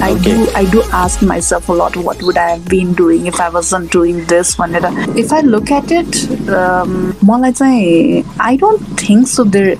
[0.00, 3.26] I, I do I do ask myself a lot what would I have been doing
[3.26, 4.74] if I wasn't doing this one?
[4.74, 9.76] Uh, if I look at it um, more like I don't think so there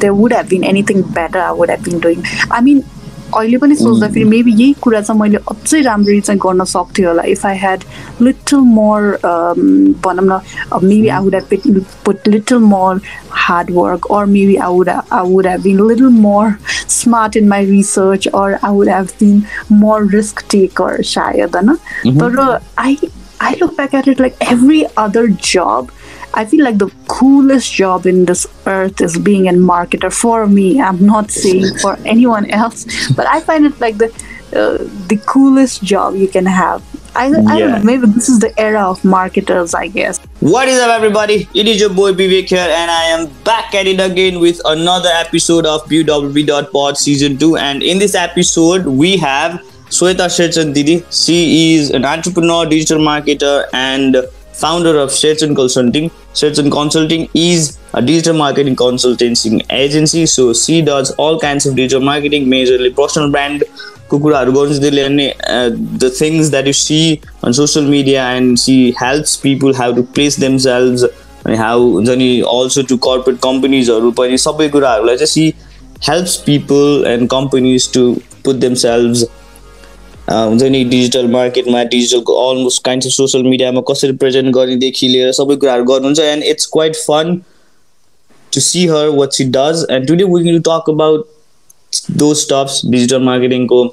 [0.00, 2.24] there would have been anything better I would have been doing.
[2.50, 2.84] I mean
[3.36, 7.46] अहिले पनि सोच्दाखेरि maybe यही कुरा चाहिँ मैले अझै राम्ररी चाहिँ गर्न सक्थेँ होला। If
[7.46, 7.84] I had
[8.22, 9.18] little more
[10.04, 10.40] भनौँ न
[10.84, 13.00] maybe I would put little more
[13.46, 16.52] hard work or maybe I would I would have been little more
[16.98, 22.58] smart in my research or I would have been more risk taker सायद होइन तर
[22.78, 22.96] I
[23.42, 25.88] I look back at it like every other जब
[26.34, 30.80] I feel like the coolest job in this earth is being a marketer for me.
[30.80, 34.10] I'm not saying for anyone else, but I find it like the
[34.52, 36.82] uh, the coolest job you can have.
[37.14, 37.82] I, I don't know.
[37.82, 39.74] Maybe this is the era of marketers.
[39.74, 40.18] I guess.
[40.40, 41.48] What is up, everybody?
[41.54, 45.08] It is your boy Vivek here, and I am back at it again with another
[45.12, 47.56] episode of BWB.pod Season 2.
[47.56, 51.04] And in this episode, we have Shweta Sherchan Didi.
[51.10, 54.16] She is an entrepreneur, digital marketer, and
[54.52, 56.10] founder of Sherchan Consulting.
[56.34, 60.26] Sherchan Consulting is a digital marketing consultancy agency.
[60.26, 63.64] So she does all kinds of digital marketing, majorly personal brand
[64.10, 65.26] कुकुराहरू गर्नु चाहिँ त्यसले अनि
[65.98, 66.98] the things that you see
[67.44, 71.04] on social media and she helps people how to place themselves
[71.46, 75.46] अनि how हुन्छ नि also to corporate कम्पनीजहरू पनि सबै कुराहरूलाई चाहिँ she
[76.08, 78.02] helps people and companies to
[78.44, 79.24] put themselves
[80.30, 85.56] हुन्छ नि डिजिटल मार्केटमा डिजिटलको अलमोस्ट काइन्ड अफ सोसियल मिडियामा कसरी प्रेजेन्ट गर्नेदेखि लिएर सबै
[85.56, 87.36] कुराहरू गर्नुहुन्छ and it's quite fun
[88.52, 91.26] to see her what she does and today we will talk about
[92.18, 93.84] those stops digital मार्केटिङको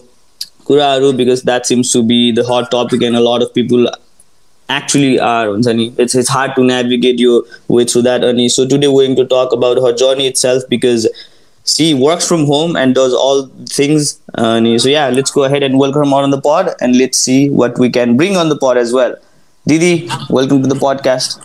[0.66, 3.90] कुराहरू because that seems to be the hot topic and a lot of people
[4.70, 7.38] actually are हुन्छ नि it's it's hard to navigate yo
[7.72, 11.08] with so that अनि so today want to talk about her journey itself because
[11.68, 13.40] she works from home and does all
[13.78, 14.12] things
[14.44, 17.40] अनि so yeah let's go ahead and welcome her on the pod and let's see
[17.62, 19.16] what we can bring on the pod as well
[19.66, 19.92] Didi
[20.38, 21.38] welcome to the podcast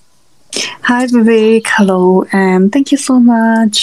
[0.87, 1.69] Hi Vivek.
[1.75, 3.79] Hello, and thank you so much.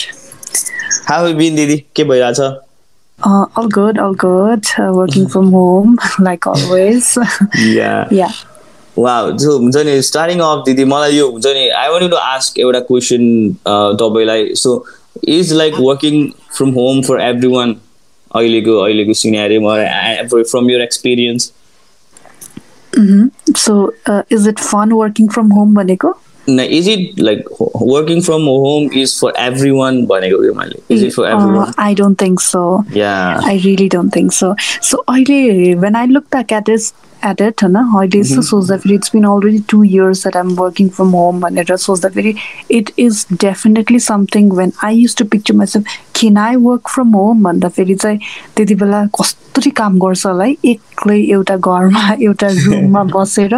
[1.06, 2.42] how have you been Didi के भइरहेछ
[3.30, 4.68] Uh, all good, all good.
[4.82, 7.10] Uh, working from home, like always.
[7.78, 8.38] yeah yeah.
[8.98, 12.58] Wow जो हुन्छ नि starting of दिदी मलाई यो हुन्छ नि आई वान्ट टु आस्क
[12.60, 13.28] एउटा क्वेसन
[14.02, 14.74] तपाईँलाई so
[15.30, 17.76] is like working from home for everyone
[18.32, 19.76] अहिलेको अहिलेको सिनेरियोमा
[20.34, 21.52] from your experience
[23.58, 23.76] so
[24.10, 26.14] is it fun working from home भनेको
[26.50, 29.34] न is it like working from home is for
[29.72, 34.16] everyone भनेको यो मैले is it for every I don't think so I really don't
[34.16, 36.92] think so so अहिले when I look the cat is
[37.26, 41.10] at at होइन अहिले यस्तो सोच्दाखेरि it's been already two years at I'm working from
[41.12, 42.34] home भनेर सोच्दाखेरि
[42.72, 47.44] it is definitely something when I use to picture myself can I work from home
[47.44, 48.20] भन्दाखेरि चाहिँ
[48.56, 53.56] त्यति बेला कसरी काम गर्छ होला है एक्लै एउटा घरमा एउटा रुममा बसेर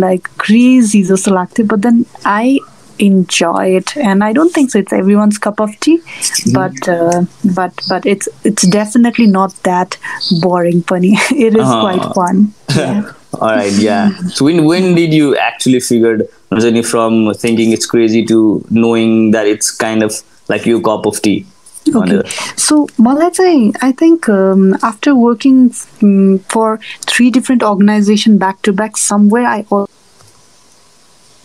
[0.00, 2.58] लाइक क्रेजी जस्तो लाग्थ्यो but then I
[2.98, 6.52] enjoy it and i don't think so it's everyone's cup of tea mm-hmm.
[6.52, 7.22] but uh,
[7.54, 9.96] but but it's it's definitely not that
[10.40, 11.80] boring funny it is uh-huh.
[11.80, 13.12] quite fun yeah.
[13.40, 18.24] all right yeah so when when did you actually figured Rajani, from thinking it's crazy
[18.26, 21.46] to knowing that it's kind of like your cup of tea
[21.92, 22.22] Okay.
[22.56, 28.72] So, Malatai, say, I think um, after working um, for three different organizations back to
[28.72, 29.66] back, somewhere I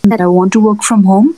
[0.08, 1.34] that I want to work from home.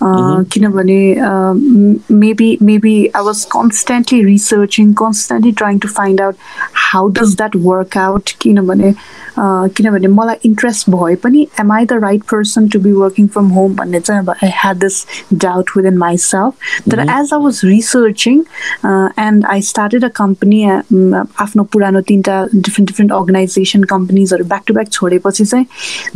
[0.00, 6.36] Uh, किनभने, um, maybe maybe I was constantly researching, constantly trying to find out
[6.72, 8.34] how does that work out.
[8.40, 13.28] किनभने uh, किनभने मलाई interest भए पनि am I the right person to be working
[13.28, 15.04] from home भन्ने चाहिँ अब I had this
[15.46, 16.54] doubt within myself.
[16.90, 18.44] तर as I was researching
[18.82, 21.14] uh, and I started a company uh, um,
[21.46, 25.66] आफ्नो पुरानो तिनवटा different different organization companiesहरू back to back छोडेपछि चाहिँ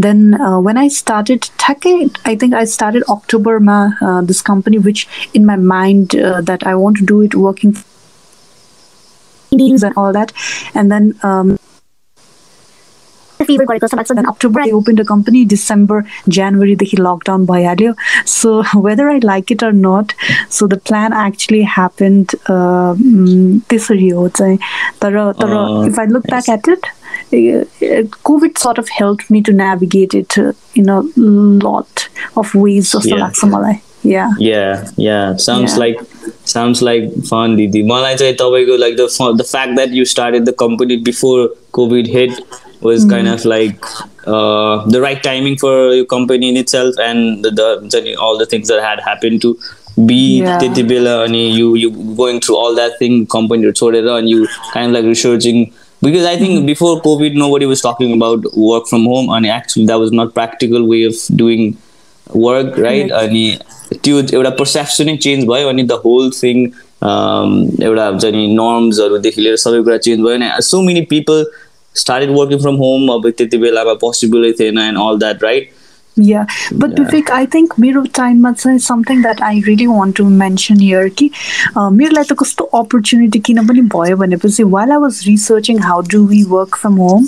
[0.01, 1.95] then uh, when I started ठ्याक्कै
[2.31, 3.79] I think I started अक्टोबरमा
[4.09, 7.77] uh, this company which in my mind uh, that I want to do it working
[9.53, 10.33] meetings and all that
[10.75, 11.59] and then um,
[13.49, 15.99] fever गरेको जस्तो लाग्छ then October I opened a company December
[16.39, 17.95] January देखि lockdown भइहाल्यो
[18.35, 18.55] so
[18.87, 20.15] whether I like it or not
[20.59, 24.59] so the plan actually happened uh, mm, त्यसरी हो चाहिँ
[25.03, 26.98] तर तर Uh, if I look back at it uh,
[28.31, 31.01] COVID sort of helped me to navigate it uh, in a
[31.67, 32.09] lot
[32.43, 33.23] of ways जस्तो Yeah.
[33.25, 33.79] लाग्छ मलाई
[34.13, 35.37] yeah Yeah, yeah.
[35.43, 35.79] Sounds Yeah.
[35.83, 36.01] like
[36.55, 37.83] sounds like fun, Didi.
[37.91, 41.39] मलाई चाहिँ तपाईँको like the fa- the fact that you started the company before
[41.79, 42.43] COVID hit
[42.89, 43.87] was kind of like
[44.27, 48.37] uh, the right timing for your company in itself and the, the हुन्छ नि, all
[48.43, 49.55] the things that had happened to
[50.11, 50.59] be Yeah.
[50.61, 51.91] त्यति बेला अनि you you
[52.21, 55.65] going through all that thing company छोडेर and you kind of like researching
[56.02, 60.00] because I think before COVID, nobody was talking about work from home, and actually that
[60.00, 61.78] was not practical way of doing
[62.28, 63.12] work, right?
[63.24, 63.46] अनि
[64.04, 66.66] त्यो एउटा पर्सेप्सनै change भयो अनि the whole thing
[67.88, 71.44] एउटा हुन्छ नि नर्म्सहरूदेखि लिएर सबै कुरा चेन्ज भयो नि so many people
[71.96, 75.72] started working from home अब त्यति बेलामा पोसिबलै थिएन and all that right
[76.19, 77.07] Yeah, but Yeah.
[77.07, 81.31] Vivek, I think मेरो टाइममा चाहिँ something that I really want to mention here कि
[81.77, 86.01] uh, मेरो लागि त कस्तो opportunity किन पनि भयो भनेपछि while I was researching how
[86.03, 87.27] do we work from home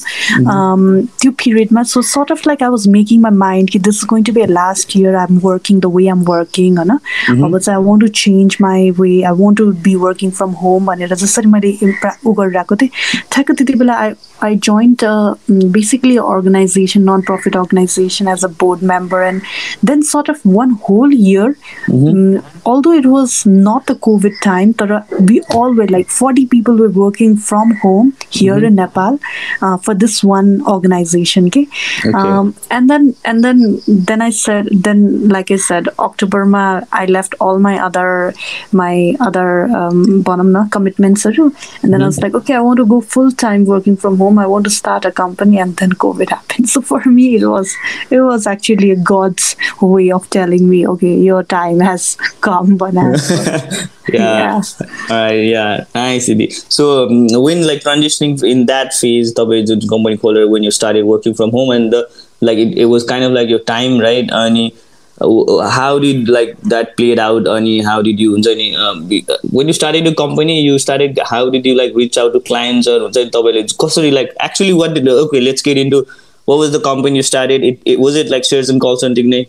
[0.55, 4.05] um, त्यो periodमा so sort of like I was making my mind कि this is
[4.05, 7.77] going to be a last year I'm working the way I'm working होइन अब चाहिँ
[7.77, 11.51] I want to change my way I want to be working from home भनेर जसरी
[11.57, 12.91] मैले इम्प्रा उ गरिरहेको थिएँ
[13.33, 18.49] ठ्याक्क त्यति बेला I I joined uh, mm, basically an organization, non-profit organization, as a
[18.82, 19.42] board member, and
[19.84, 21.58] then sort of one whole year.
[21.88, 26.76] mm, although it was not the COVID time, but we all were like forty people
[26.76, 29.20] were working from home here in Nepal
[29.62, 31.48] uh, for this one organization.
[31.48, 31.68] Okay,
[32.00, 32.18] Okay.
[32.18, 37.06] Um, and then and then then I said then like I said October ma I
[37.06, 38.34] left all my other
[38.72, 40.24] my other um,
[40.72, 44.18] commitments and then I was like okay I want to go full time working from
[44.18, 47.46] home I want to start a company and then COVID happened so for me it
[47.46, 47.76] was
[48.10, 52.95] it was actually a God's way of telling me okay your time has come but
[54.13, 54.63] yeah
[55.11, 56.53] uh, yeah nice Idi.
[56.53, 61.05] so um, when like transitioning in that phase तपाईँ जुन company खोलेर when you started
[61.05, 62.03] working from home and the
[62.41, 64.73] like it, it was kind of like your time right अनि
[65.21, 69.25] uh, how did like that played out अनि how did you हुन्छ नि um, be-
[69.29, 72.41] uh, when you started your company you started how did you like reach out to
[72.53, 76.07] clients or हुन्छ नि तपाईँले कसरी like actually what did okay let's get into
[76.51, 79.47] what was the company you started it, it was it like shares and consulting नै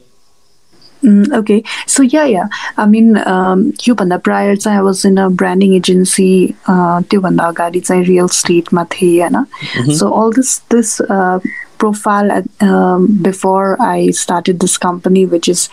[1.04, 2.48] Mm, okay, so yeah, yeah.
[2.76, 6.56] I mean, um, योभन्दा prior चाहिँ I was in a branding agency.
[6.68, 9.96] Uh, त्योभन्दा अगाडि चाहिँ real estate मा थिएँ होइन.
[9.98, 11.40] So all this this uh,
[11.83, 15.69] profile at, um, before I started this company, which is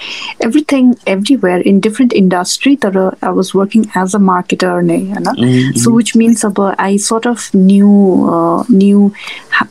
[0.48, 4.74] everything everywhere in different industry that uh, I was working as a marketer.
[4.90, 5.78] Ne, mm-hmm.
[5.78, 7.92] So which means uh, I sort of knew
[8.38, 9.14] uh, knew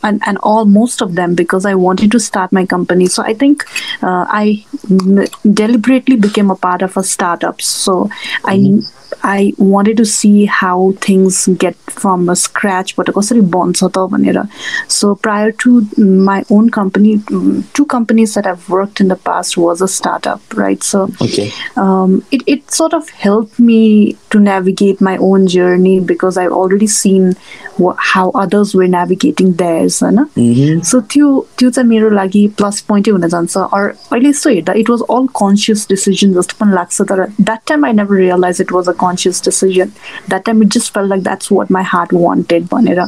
[0.02, 3.06] and, and all most of them because I wanted to start my company.
[3.06, 3.64] So I think
[4.02, 7.60] uh, I m- deliberately became a part of a startup.
[7.60, 8.46] So mm-hmm.
[8.54, 8.54] I
[9.57, 14.47] wanted to see how things get from a scratch, but कसरी बन्छ त भनेर.
[14.87, 19.57] So prior to my own company, mm, two companies that I've worked in the past
[19.57, 20.83] was a startup, right?
[20.83, 26.37] So okay um, it, it sort of helped me to navigate my own journey because
[26.37, 27.35] I've already seen
[27.77, 33.11] what, how others were navigating theirs होइन so त्यो त्यो चाहिँ मेरो लागि plus पोइन्टै
[33.11, 37.25] हुन जान्छ अर अहिले यस्तो हेर्दा it was all conscious decision जस्तो पनि लाग्छ तर
[37.41, 39.91] that time I never realise it was a conscious decision
[40.29, 42.99] that time it just fail like that's what my heart wanted भनेर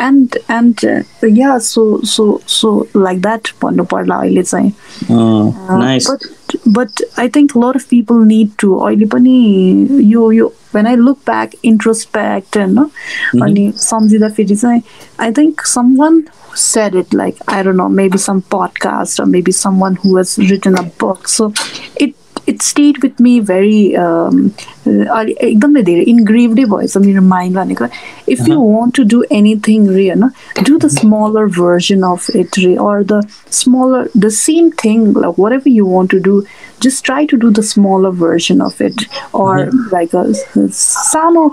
[0.00, 1.04] एन्ड एन्ड
[1.38, 4.72] या सो सो सो लाइक द्याट भन्नु पर्ला अहिले चाहिँ
[5.08, 6.22] uh, nice but
[6.66, 10.94] but I think a lot of people need to अहिले पनि यो यो when I
[10.94, 12.78] look back introspect and
[13.42, 14.82] अनि सम्झिँदाखेरि चाहिँ
[15.18, 16.22] I think someone
[16.54, 20.78] said it like I don't know maybe some podcast or maybe someone who has written
[20.78, 21.52] a book so
[21.96, 22.14] it
[22.46, 24.38] it stayed with me very um,
[25.16, 27.86] अलि- एकदमै धेरै इन्ग्रेभडै भएछ मेरो mind भनेको
[28.34, 30.24] if you want to do anything रे होइन
[30.68, 33.20] do the smaller version of it रे or the
[33.58, 36.42] smaller the same thing watt ever you want to do
[36.82, 39.04] just try to do the smaller version of it
[39.42, 40.16] or like
[40.72, 41.46] सानो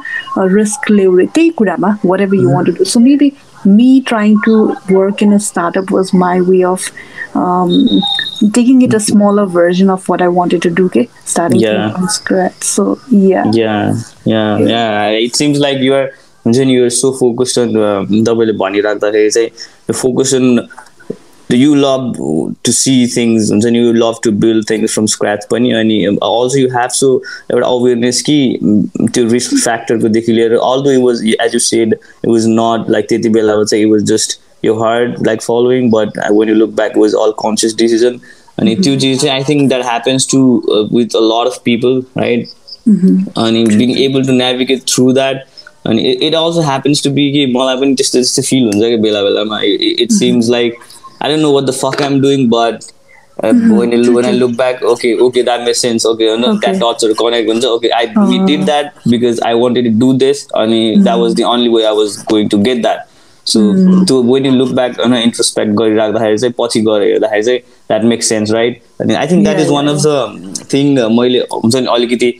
[0.55, 3.31] risk लियो रे त्यही कुरामा वाट ever you want to do so maybe
[3.65, 6.89] me trying to work in a startup was my way of
[7.35, 8.01] um,
[8.53, 10.85] taking it a smaller version of what I wanted to do.
[10.85, 11.91] Okay, starting Yeah.
[11.93, 12.63] from scratch.
[12.63, 13.95] So yeah, yeah
[14.25, 16.07] yeah yeah it seems like you are
[16.45, 19.49] हुन्छ नि you're so focused on uh, तपाईँले भनिराख्दाखेरि चाहिँ
[19.89, 20.45] you focus on
[21.51, 22.17] you love
[22.63, 26.57] to see things हुन्छ नि you love to build things from scratch पनि अनि also
[26.57, 27.11] you have so
[27.51, 31.59] एउटा awareness कि mm, त्यो risk factor को देखि लिएर although it was as you
[31.59, 35.89] said it was not like त्यति बेला चाहिँ it was just your heart like following
[35.89, 38.19] but uh, when you look back it was all conscious decision
[38.59, 40.39] अनि त्यो चिज चाहिँ I think that happens to
[40.75, 42.47] uh, with a lot of people right
[43.43, 45.47] अनि being able to navigate through that
[45.85, 48.97] अनि it, it also happens to be कि मलाई पनि त्यस्तो त्यस्तो फिल हुन्छ क्या
[49.07, 50.79] बेला बेलामा it seems like
[51.22, 52.90] I don't know what the fuck I'm doing but
[53.42, 56.04] when I, when I look back, okay, okay, that makes sense.
[56.08, 56.72] Okay, you know, Okay.
[56.72, 57.48] that dots are connect.
[57.50, 58.46] हुन्छ, Okay, I we Uh-huh.
[58.50, 61.94] did that because I wanted to do this, and that was the only way I
[62.00, 63.08] was going to get that.
[63.52, 63.62] So,
[64.10, 67.60] to, when you look back, होइन, introspect गरिराख्दाखेरि चाहिँ पछि गएर हेर्दाखेरि चाहिँ
[67.94, 68.78] that makes sense, right?
[69.06, 70.16] अनि I think that Yeah, is one of the
[70.74, 72.30] thing uh, मैले हुन्छ नि अलिकति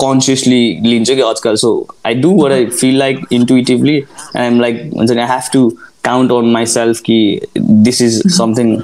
[0.00, 1.70] कन्सियसली लिन्छु कि आजकल so
[2.06, 5.62] I do what I feel like intuitively and I'm like हुन्छ नि I have to
[6.02, 8.28] count on myself ki this is mm-hmm.
[8.28, 8.82] something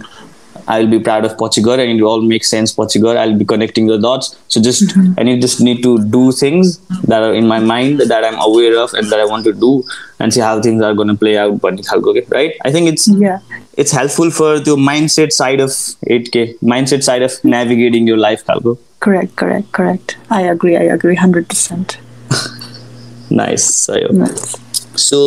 [0.68, 3.16] I'll be proud of Portugal and it all makes sense Portugal.
[3.16, 4.36] I'll be connecting the dots.
[4.48, 5.40] So just mm-hmm.
[5.40, 9.08] Just need to do things that are in my mind that I'm aware of and
[9.10, 9.84] that I want to do
[10.18, 11.60] and see how things are gonna play out.
[11.60, 11.80] But
[12.30, 12.54] right?
[12.64, 13.38] I think it's yeah
[13.76, 18.78] it's helpful for the mindset side of 8K, mindset side of navigating your life, Kalgo.
[19.00, 20.16] Correct, correct, correct.
[20.30, 21.98] I agree, I agree hundred percent.
[23.28, 23.88] Nice.
[23.88, 24.56] nice.
[24.98, 25.20] So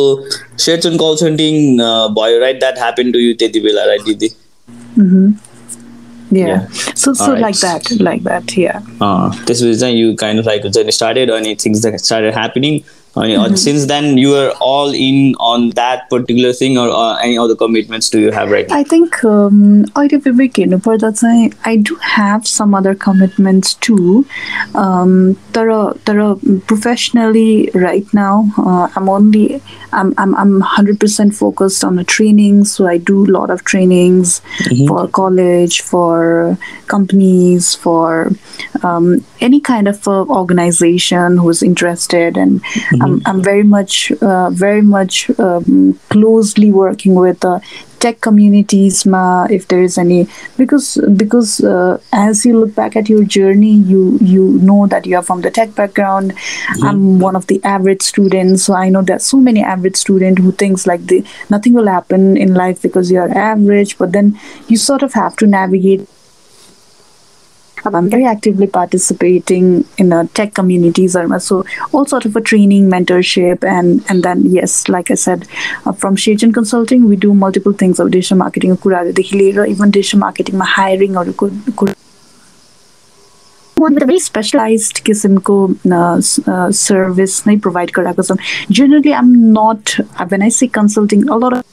[0.58, 1.76] Sherchan consulting
[2.14, 4.30] भयो right that happen to you त्यति बेला right दिदी
[9.46, 12.78] त्यसपछि चाहिँ यु kind like हुन्छ नि started अनि things that started happening
[13.16, 13.48] Yeah.
[13.48, 14.16] This was then you kind of like started any things that started happening mm-hmm.
[14.16, 18.10] since then you are all in on that particular thing or uh, any other commitments
[18.10, 18.76] do you have right now?
[18.76, 19.84] i think um,
[21.64, 24.24] i do have some other commitments too
[24.74, 25.36] um,
[26.66, 29.60] professionally right now uh, i'm only
[29.92, 34.40] I'm, I'm, I'm 100% focused on the training so i do a lot of trainings
[34.64, 34.86] mm-hmm.
[34.86, 38.30] for college for companies for
[38.82, 42.62] um, any kind of uh, organization who's interested and
[43.00, 43.26] mm-hmm.
[43.26, 47.60] I'm, I'm very much uh, very much um, closely working with the
[48.00, 50.26] tech communities ma if there is any
[50.56, 55.16] because because uh, as you look back at your journey you you know that you
[55.16, 56.86] are from the tech background mm-hmm.
[56.86, 60.52] i'm one of the average students so i know there's so many average students who
[60.52, 64.38] thinks like the nothing will happen in life because you are average but then
[64.68, 66.08] you sort of have to navigate
[67.84, 72.90] I'm very actively participating in a tech communities, um, So all sort of a training,
[72.90, 75.46] mentorship, and and then yes, like I said,
[75.86, 81.16] uh, from Sherchan Consulting, we do multiple things of digital marketing, even digital marketing, hiring
[81.16, 81.26] or
[83.80, 85.56] one with a very specialized किसिमको
[85.86, 87.90] service uh, uh, provide.
[88.70, 91.69] Generally, I'm not uh, when I say consulting a lot of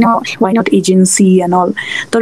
[0.00, 1.72] no, why not agency and all?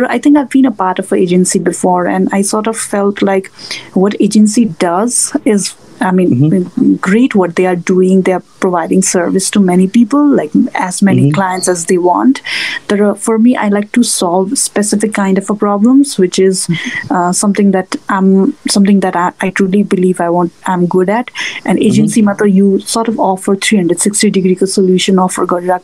[0.08, 3.22] I think I've been a part of an agency before, and I sort of felt
[3.22, 3.48] like
[3.94, 6.82] what agency does is I mean, mm-hmm.
[6.82, 8.22] Mm, great what they are doing.
[8.22, 11.34] They are providing service to many people, like as many mm-hmm.
[11.34, 12.42] clients as they want.
[12.88, 17.14] But uh, for me, I like to solve specific kind of problems, which is mm-hmm.
[17.14, 20.52] uh, something that I'm something that I, I, truly believe I want.
[20.66, 21.30] I'm good at.
[21.64, 21.86] And mm-hmm.
[21.86, 22.26] agency, mm-hmm.
[22.26, 25.80] Mother, you sort of offer 360 degree solution, offer Gorilla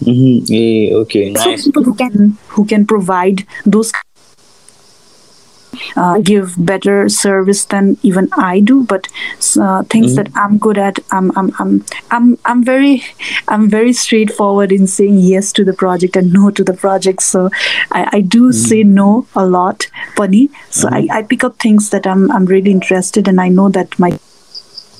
[0.00, 0.52] Mm-hmm.
[0.52, 1.64] Yeah, okay, nice.
[1.64, 3.92] So people who can who can provide those
[5.96, 8.84] uh, give better service than even I do.
[8.84, 9.08] But
[9.58, 10.14] uh, things mm-hmm.
[10.16, 13.04] that I'm good at, I'm, I'm, I'm, I'm, I'm very,
[13.48, 17.22] I'm very straightforward in saying yes to the project and no to the project.
[17.22, 17.50] So
[17.92, 18.52] I, I do mm-hmm.
[18.52, 20.50] say no a lot, funny.
[20.70, 21.12] So mm-hmm.
[21.12, 24.18] I, I pick up things that I'm, I'm really interested, and I know that my,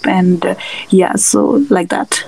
[0.04, 0.54] and uh,
[0.88, 2.24] yeah, so like that.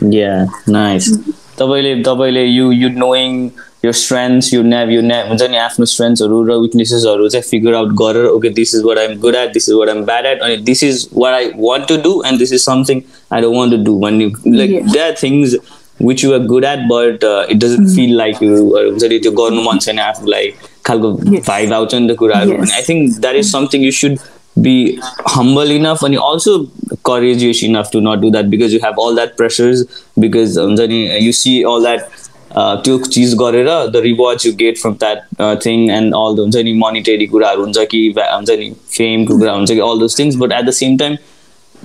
[0.00, 1.16] Yeah, nice.
[1.58, 3.48] तपाईँले तपाईँले यु यु knowing
[3.84, 7.92] यो strengths यु नेभ यु नेभ हुन्छ नि आफ्नो स्ट्रेन्थ्सहरू र विकनेसेसहरू चाहिँ figure out
[7.94, 10.56] गरेर okay this is what I'm good at this is what I'm bad at अनि
[10.64, 13.82] this is what I want to do and this is something I don't want to
[13.84, 15.56] do भन्ने like they are things
[16.02, 19.62] which you are good at but it doesn't feel like you हुन्छ नि त्यो गर्नु
[19.62, 20.52] मन छैन आफूलाई
[20.84, 24.18] खालको vibe आउँछ नि त कुराहरू अनि I think that is something you should
[24.61, 26.65] be humble enough and also
[27.03, 29.85] courageous enough to not do that because you have all that pressures
[30.19, 32.09] because um, you see all that
[32.53, 35.19] त्यो चिज गरेर the rewards you get from that
[35.65, 39.71] thing and all the हुन्छ नि monetary कुराहरू हुन्छ कि हुन्छ नि फेमको कुरा हुन्छ
[39.71, 41.15] कि all those things but at the same time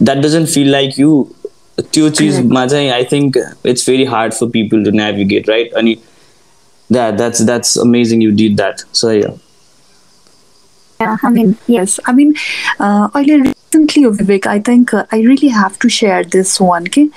[0.02, 1.26] that doesn't feel like यु
[1.82, 5.96] त्यो चिजमा चाहिँ I think it's very hard for people to navigate right अनि
[6.90, 9.36] that that's that's amazing you did that so या
[11.01, 11.99] Yeah, I mean, yes.
[12.05, 12.35] I mean,
[12.79, 16.83] uh, recently, Vivek, I think uh, I really have to share this one.
[16.83, 17.09] Okay.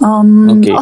[0.00, 0.72] Um, okay.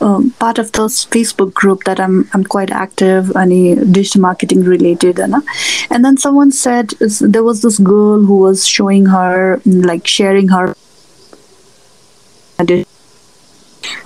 [0.00, 5.18] Um, part of the Facebook group that I'm I'm quite active and digital marketing related.
[5.18, 10.74] And then someone said there was this girl who was showing her, like sharing her
[12.58, 12.89] uh, being a girl,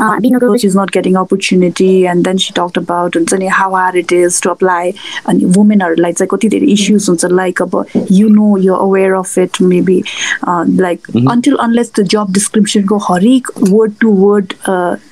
[0.00, 4.12] बिनाको she's not getting opportunity and then she talk about हुन्छ नि how are it
[4.12, 4.92] is to apply
[5.28, 9.62] अनि वुमेनहरूलाई चाहिँ कति धेरै issues हुन्छ like अब you know you aware of it
[9.62, 10.02] maybe
[10.80, 14.52] like until unless त्यो जब डिस्क्रिप्सनको हरेक वर्ड टु वर्ड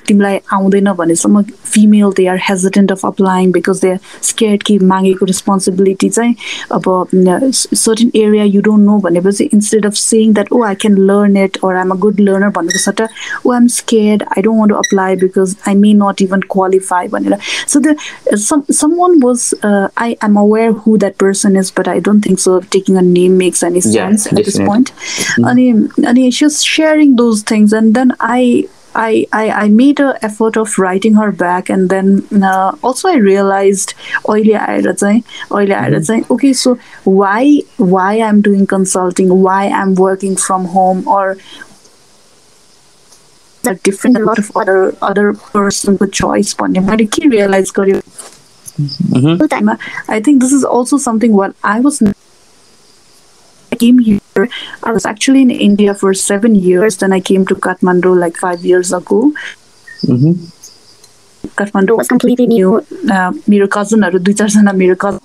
[0.07, 5.25] तिमीलाई आउँदैन भनेसम्म female they are hesitant of applying because they are scared कि मागेको
[5.25, 6.35] रेस्पोन्सिबिलिटी चाहिँ
[6.71, 11.37] अब certain area you don't know भनेपछि instead of saying that oh I can learn
[11.43, 13.07] it or I'm a good learner भनेको सट्टा
[13.45, 17.07] ओ I'm scared I don't want to apply because I may not even qualify.
[17.67, 17.95] So the
[18.37, 22.39] some someone was uh, I am aware who that person is, but I don't think
[22.39, 22.59] so.
[22.61, 24.91] Taking a name makes any sense yeah, at this point.
[24.93, 25.43] Mm-hmm.
[25.45, 30.55] And, and she's sharing those things, and then I I, I, I, made an effort
[30.55, 33.95] of writing her back and then uh, also I realized
[36.21, 36.33] mm-hmm.
[36.33, 41.37] okay so why why I'm doing consulting why I'm working from home or
[43.62, 48.00] that different a lot of other other personको choice भन्ने मैले के realize गरेँ
[48.80, 49.76] त्यो टाइममा
[50.08, 52.02] I think this is also something what I was
[53.72, 54.48] I came here.
[54.82, 56.96] I was actually in India for seven years.
[56.96, 59.18] Then I came to Kathmandu like five years ago.
[60.06, 60.38] Mhm.
[61.58, 62.76] Kathmandu was completely new.
[63.16, 65.20] Uh, मेरो cousinहरू दुई चारजना मेरो cousin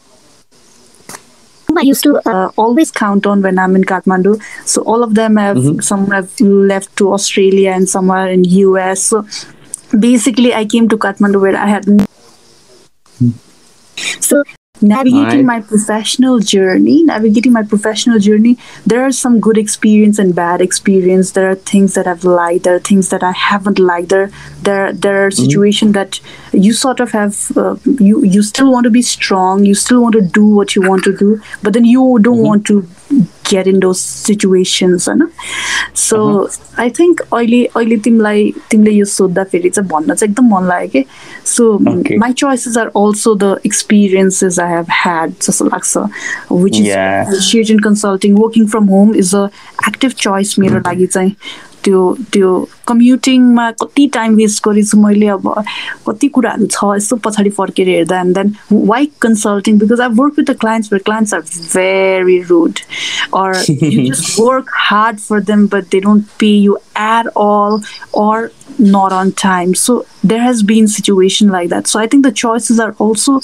[1.79, 4.43] I used to uh, always count on when I'm in Kathmandu.
[4.67, 9.03] So all of them have some have left to Australia and some are in US.
[9.03, 9.27] So
[9.99, 11.87] basically, I came to Kathmandu where I had.
[14.21, 14.43] So
[14.83, 20.61] navigating my professional journey, navigating my professional journey, there are some good experience and bad
[20.61, 21.33] experience.
[21.33, 22.65] There are things that I've liked.
[22.65, 24.09] There are things that I haven't liked.
[24.11, 24.31] There,
[24.63, 26.21] there, there are situations that
[26.53, 27.57] you sort of have.
[27.57, 29.65] Uh, you you still want to be strong.
[29.65, 32.67] You still want to do what you want to do, but then you don't want
[32.67, 32.87] to
[33.51, 35.29] get in those situations होइन?
[35.95, 36.49] So
[36.79, 41.05] I think अहिले अहिले तिमीलाई तिमीले यो सोद्धाखेरि चाहिँ भन्न चाहिँ एकदम मन लाग्यो कि?
[41.47, 41.79] So.
[42.19, 45.97] My choices are also the experiences I have had जस्तो लाग्छ।
[46.53, 46.77] Which.
[46.77, 49.45] Is सिएजन consulting working from home is a
[49.89, 51.33] active choice मेरो लागि चाहिँ।
[51.84, 52.02] त्यो
[52.34, 52.50] त्यो
[52.88, 55.48] कम्युटिङमा कति टाइम वेस्ट गरेछु मैले अब
[56.08, 60.52] कति कुराहरू छ यस्तो पछाडि फर्केर हेर्दा and then why consulting because I work with
[60.52, 62.80] the clients but clients are very rude
[63.34, 67.80] or you just work hard for them but they don't pay you at all
[68.24, 68.52] or
[68.96, 72.80] not on time so there has been situation like that so i think the choices
[72.80, 73.40] are also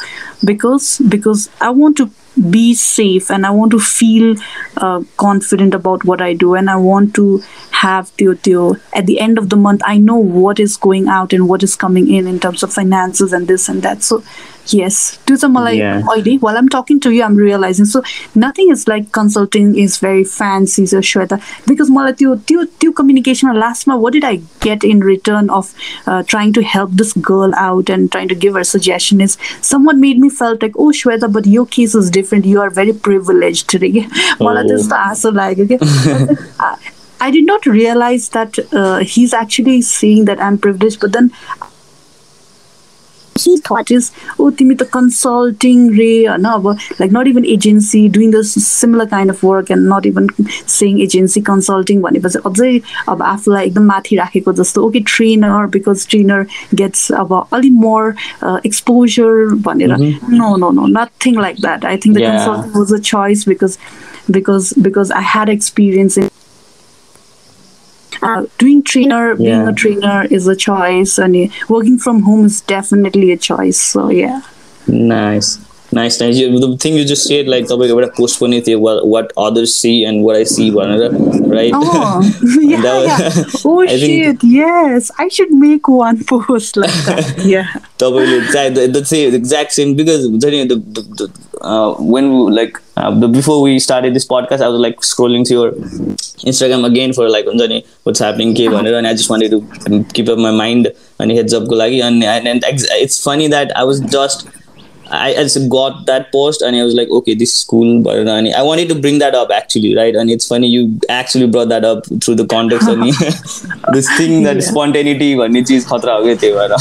[0.52, 2.10] because because i want to
[2.51, 4.35] be safe and i want to feel
[4.79, 9.21] uh, confident about what i do and i want to have the, the at the
[9.21, 12.27] end of the month i know what is going out and what is coming in
[12.27, 14.03] in terms of finances and this and that.
[14.03, 14.23] So
[14.72, 16.02] yes do some like Yeah.
[16.14, 17.86] already while I'm talking to you, I'm realizing.
[17.86, 18.02] So
[18.36, 21.40] nothing is like consulting is very fancy, so Shweta.
[21.72, 24.34] Because मलाई त्यो त्यो त्यो communication last month, what did I
[24.68, 25.72] get in return of
[26.06, 29.38] uh, trying to help this girl out and trying to give her suggestion is
[29.72, 32.46] someone made me felt like, oh Shweta, but your case is different.
[32.54, 33.76] You are very privileged.
[33.86, 34.06] रे के।
[34.46, 34.70] मलाई Oh.
[34.70, 35.78] त्यस्तो आशा लाग्यो कि
[36.70, 36.76] I-
[37.22, 41.32] I did not realize that uh, he's actually saying that I'm privileged, but then
[43.36, 44.08] he thought is
[44.44, 46.66] oh तिमी त consulting रे होइन अब
[47.02, 50.28] like not even agency doing this similar kind of work and not even
[50.74, 52.72] saying agency consulting भनेपछि अझै
[53.14, 56.46] अब आफूलाई एकदम माथि राखेको जस्तो okay trainer because trainer
[56.82, 58.14] gets अब अलिक मोर
[58.66, 59.96] एक्सपोजर भनेर
[60.42, 62.36] no no no nothing like that I think the Yeah.
[62.36, 63.80] consulting was a choice because
[64.38, 66.30] because because I had experience in
[68.24, 69.70] uh, doing trainer, being Yeah.
[69.70, 73.80] a trainer is a choice, and uh, working from home is definitely a choice.
[73.80, 74.42] So yeah,
[74.88, 75.58] Nice.
[75.92, 76.38] Nice, nice.
[76.38, 79.74] You, the thing you just said, like, तपाईँको एउटा post पनि थियो what, what others
[79.74, 81.16] see and what I see भनेर
[81.54, 81.72] right?
[81.74, 82.22] oh
[82.62, 83.62] yeah, That was- yeah.
[83.66, 87.42] oh I think- shit, yes, I should make one post like that.
[87.54, 91.28] yeah, तपाईँले exact the, the same exact same because हुन्छ नि the, the, the
[91.66, 95.48] uh, when we, like uh, the, before we started this podcast I was like scrolling
[95.48, 95.72] through your
[96.52, 100.04] Instagram again for like हुन्छ नि what's happening के भनेर and I just wanted to
[100.14, 103.48] keep up my mind अनि heads up को लागि and, and, and ex- it's funny
[103.48, 104.48] that I was just
[105.12, 108.04] I, I just got that post and I was like, okay, this is cool.
[108.08, 110.16] But and I wanted to bring that up actually, right?
[110.16, 113.12] And it's funny you actually brought that up through the context of me.
[113.96, 114.68] this thing that Yeah.
[114.68, 116.76] spontaneity भन्ने चिज खतरा हो क्या त्यही भएर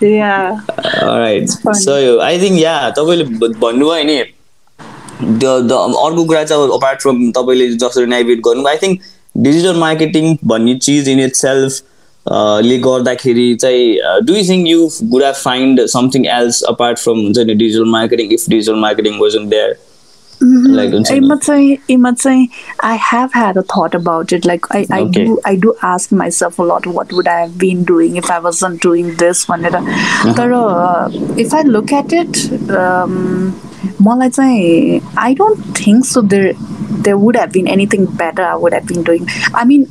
[0.01, 0.59] yeah,
[1.03, 1.49] Alright.
[1.63, 1.79] funny.
[1.79, 4.27] So I think yeah, तपाईँले भ- भन्नुभयो नि द द
[5.22, 9.00] अर्को कुरा चाहिँ अब अपार्ट फ्रम तपाईँले जसरी नेभिगेट गर्नुभयो आई थिङ्क
[9.36, 11.82] डिजिटल मार्केटिङ भन्ने चिज इन इट सेल्फ
[12.64, 17.90] ले गर्दाखेरि चाहिँ do think you could find something else apart from हुन्छ नि digital
[17.90, 19.76] marketing if digital marketing wasn't there
[20.44, 22.48] लाइकमा चाहिँ एमा चाहिँ
[22.84, 26.60] I have had a thought about it like I I do I do ask myself
[26.60, 29.80] lot what would I have been doing if I was not doing this भनेर
[30.38, 30.54] तर
[31.40, 32.36] if I look at it
[34.02, 36.54] मलाई चाहिँ I don't think so there
[36.92, 39.86] there would have been anything better I would have been doing I mean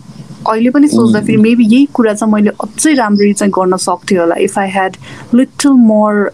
[0.48, 4.58] अहिले पनि सोच्दाखेरि maybe यही कुरा चाहिँ मैले अझै राम्ररी चाहिँ गर्न सक्थेँ होला if
[4.58, 4.96] I had
[5.34, 6.30] little more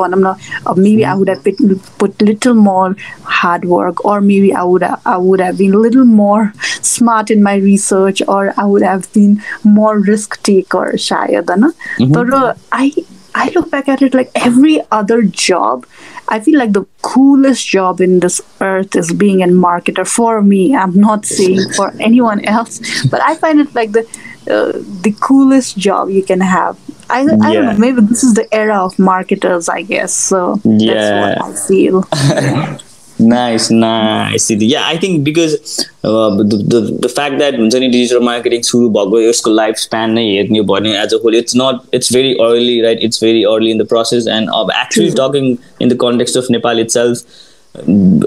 [0.00, 0.34] भनौँ न
[0.78, 2.96] maybe I would have put little more
[3.40, 6.52] hard work or maybe I would I would have been a little more
[6.82, 11.70] smart in my research or I would have been more risk taker shayad na
[12.16, 12.92] but uh, I
[13.34, 15.86] I look back at it like every other job
[16.27, 20.75] I feel like the coolest job in this earth is being a marketer for me
[20.75, 22.79] I'm not saying for anyone else
[23.11, 24.01] but I find it like the
[24.49, 24.71] uh,
[25.05, 26.77] the coolest job you can have
[27.09, 27.53] I, I Yeah.
[27.53, 31.21] don't know maybe this is the era of marketers I guess so that's Yeah.
[31.21, 32.03] what I feel
[33.17, 34.51] Nice, nice.
[34.51, 38.89] Yeah, I think because uh, the, the the fact that हुन्छ नि digital marketing सुरु
[38.97, 42.33] भएको यसको life span नै हेर्ने हो भने as a whole it's not it's very
[42.47, 45.47] early right it's very early in the process and अब actually talking
[45.81, 47.23] in the context of Nepal itself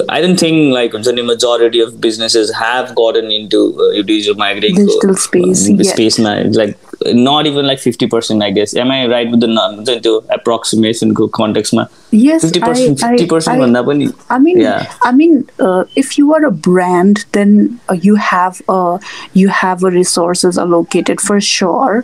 [0.10, 4.76] I don't think like हुन्छ नि majority of businesses have gotten into uh, digital marketing
[4.76, 5.90] Digital space, uh, yeah.
[5.92, 6.78] space ma, like
[7.30, 10.14] not even like 50% I guess am I right with the nu- हुन्छ नि त्यो
[10.38, 11.86] approximation को context मा
[12.20, 14.88] Yes, 50% I, I, 50% I- भन्दा पनि I mean, Yeah.
[15.10, 17.54] I mean, uh, if you are a brand, then
[17.90, 18.98] uh, you have uh,
[19.42, 22.04] you have a resources allocated for sure.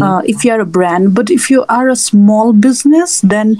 [0.00, 3.56] Uh, if you are a brand, but if you are a small business, then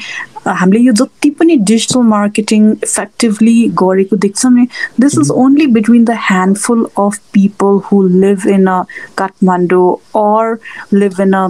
[0.47, 4.67] हामीले यो जति पनि digital marketing effectively गरेको देख्छौँ नि
[5.01, 8.83] this is only between the handful of people who live in a
[9.19, 10.57] Kathmandu or
[10.95, 11.47] live in a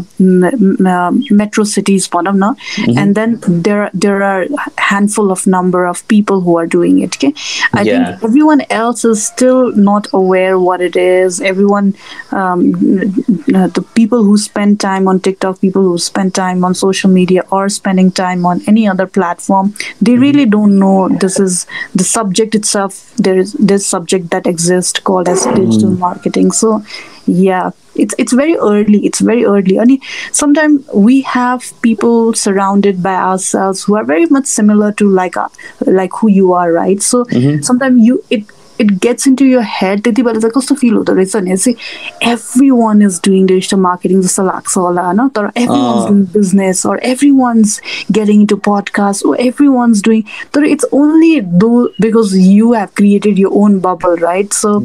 [1.40, 2.55] metro cities भनौँ न
[3.01, 4.47] and then there there are
[4.90, 7.33] handful of number of people who are doing it okay
[7.81, 8.05] i Yeah.
[8.07, 11.93] think everyone else is still not aware what it is everyone
[12.40, 17.14] um, n- the people who spend time on tiktok people who spend time on social
[17.19, 20.21] media or spending time on any other platform they mm-hmm.
[20.21, 25.28] really don't know this is the subject itself there is this subject that exists called
[25.30, 25.65] as mm-hmm.
[25.65, 26.52] digital marketing.
[26.52, 26.84] So
[27.28, 29.78] yeah it's it's very early it's very early.
[29.78, 35.38] And sometimes we have people surrounded by ourselves who are very much similar to like
[35.38, 35.50] uh,
[35.86, 37.02] like who you are right?
[37.02, 37.62] So mm-hmm.
[37.62, 38.43] sometimes you it
[38.80, 42.32] it gets into your head त्यति बेला चाहिँ कस्तो feel हुँदो रहेछ भने चाहिँ
[42.72, 47.00] everyone is doing digital marketing जस्तो लाग्छ होला होइन तर everyone's doing business or
[47.34, 47.80] everyone's
[48.12, 49.36] getting into podcast or
[49.68, 50.22] everyone's doing
[50.54, 51.70] तर it's only though
[52.02, 54.80] because you have created your own bubble right so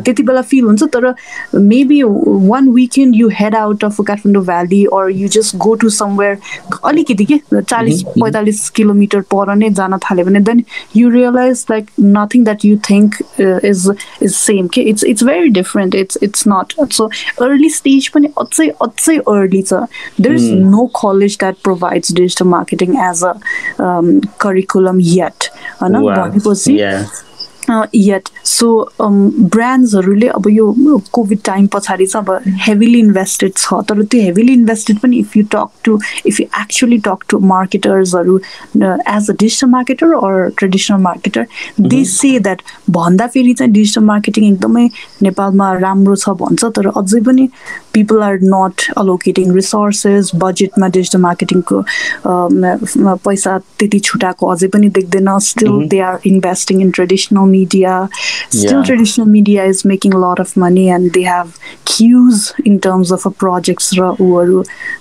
[0.00, 1.12] त्यति बेला फिल हुन्छ तर
[1.54, 6.38] maybe one weekend you head out of Kathmandu valley or you just go to somewhere
[6.84, 10.64] अलिकति के चालिस पैँतालिस kilometre पर नै जान थाल्यो भने then
[10.96, 14.70] you realize like nothing that you think Uh, is is same.
[14.76, 15.94] It's it's very different.
[15.94, 16.72] It's it's not.
[16.90, 19.62] So early stage pani atsai early
[20.18, 20.70] there's mm.
[20.70, 23.40] no college that provides digital marketing as a
[23.78, 25.50] um, curriculum yet.
[25.80, 27.33] Hana bhanepachi
[27.70, 28.68] yet so
[29.00, 34.98] ब्रान्ड्सहरूले अब यो covid time पछाडि चाहिँ अब heavily invested छ तर त्यो heavily invested
[34.98, 38.38] पनि if you talk to if you actually talk to मार्केटर्सहरू
[38.76, 41.46] as a digital marketer or traditional marketer
[41.80, 44.88] they say that भन्दा फेरि चाहिँ डिजिटल मार्केटिङ एकदमै
[45.22, 47.48] नेपालमा राम्रो छ भन्छ तर अझै पनि
[47.94, 51.82] people are not allocating resources बजेटमा डिजिटल मार्केटिङको
[53.26, 58.08] पैसा त्यति छुटाएको अझै पनि देख्दैन still they are investing in traditional media
[58.60, 58.88] still yeah.
[58.90, 63.26] traditional media is making a lot of money and they have queues in terms of
[63.26, 63.92] a project's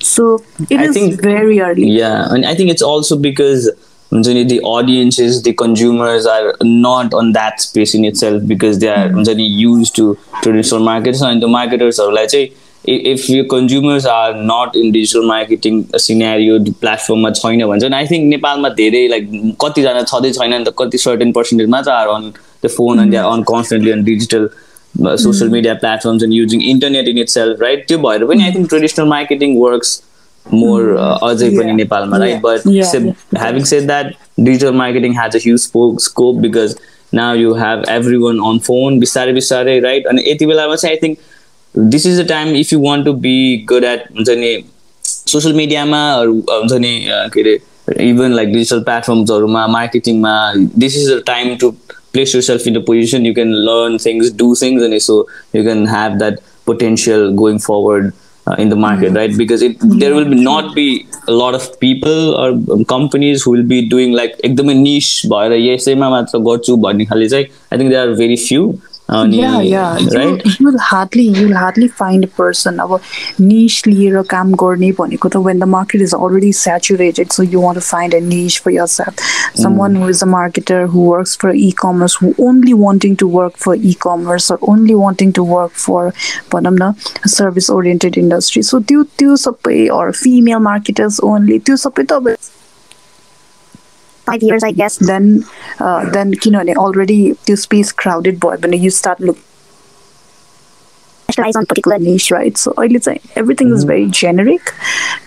[0.01, 3.71] so it I is think, very early yeah and i think it's also because
[4.47, 9.39] the audiences the consumers are not on that space in itself because they are mm-hmm.
[9.39, 12.53] used to traditional markets and the marketers are like say.
[12.85, 18.29] If your consumers are not in digital marketing scenario प्लेटफर्ममा छैन भने चाहिँ I think
[18.29, 19.29] नेपालमा धेरै like
[19.61, 22.31] कतिजना छँदै छैन नि त कति सर्टेन पर्सेन्टेज मात्र are on
[22.65, 24.49] the phone and are on constantly on digital
[25.25, 29.07] social media platforms and using internet in itself right त्यो भएर पनि I think traditional
[29.13, 30.01] marketing works
[30.45, 31.73] more अझै पनि.
[31.73, 32.41] नेपालमा right.
[32.41, 32.67] But
[33.43, 34.11] having said that
[34.47, 36.75] digital marketing has a huge spo- scope because
[37.19, 40.09] now you have everyone on phone बिस्तारै बिस्तारै right?
[40.09, 41.17] अनि यति बेलामा चाहिँ I think
[41.75, 44.63] this is the time if you want to be good at हुन्छ नि
[45.03, 46.93] social मिडियामा हुन्छ नि
[47.33, 51.69] के अरे इभन लाइक डिजिटल प्लेटफर्म्सहरूमा मार्केटिङमा this is the time to
[52.13, 55.15] place yourself in the position you can learn things do things अनि so
[55.55, 58.11] you can have that potential going forward
[58.61, 60.87] in the market right because it there will be not be
[61.27, 65.53] a lot of people or um, companies who will be doing like एकदमै niche भएर
[65.59, 68.65] यसैमा मात्र गर्छु भन्ने खाले चाहिँ I think there are very few
[69.09, 72.99] you'll hardly you'll hardly find person अब
[73.41, 77.79] niche लिएर काम गर्ने भनेको त when the market is already saturated so you want
[77.79, 79.21] find a niche for yourself
[79.79, 83.75] someone who is a marketer who works for e-commerce who only wanting to work for
[84.07, 86.11] e-commerce or only wanting to work for
[86.53, 86.93] भनौँ न
[87.35, 92.35] service oriented industry सो त्यो त्यो सबै अर female marketers only त्यो सबै त अब
[94.25, 95.45] five years, I guess, then
[95.79, 99.37] uh, then know, already this space crowded boy, When you start look
[101.33, 102.57] specialize on particular niche, right?
[102.57, 103.75] So it's uh, everything mm-hmm.
[103.77, 104.73] is very generic,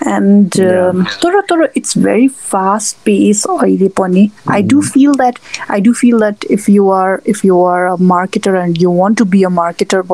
[0.04, 1.06] and toro um,
[1.74, 3.46] it's very fast paced.
[4.28, 4.52] Mm.
[4.52, 4.88] I do mm-hmm.
[4.88, 8.80] feel that I do feel that if you are if you are a marketer and
[8.80, 10.06] you want to be a marketer,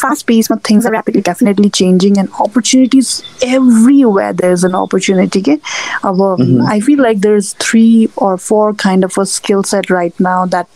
[0.00, 5.60] fast pace, but things are rapidly definitely changing and opportunities everywhere there's an opportunity okay?
[6.04, 10.46] um, i feel like there's three or four kind of a skill set right now
[10.46, 10.68] that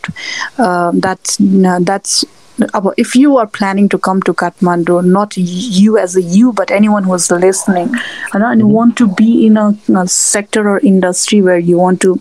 [0.58, 2.24] uh, that's uh, that's
[2.72, 6.70] uh, if you are planning to come to Kathmandu, not you as a you, but
[6.70, 7.88] anyone who is listening,
[8.32, 8.68] and you mm-hmm.
[8.68, 12.20] want to be in a, a sector or industry where you want to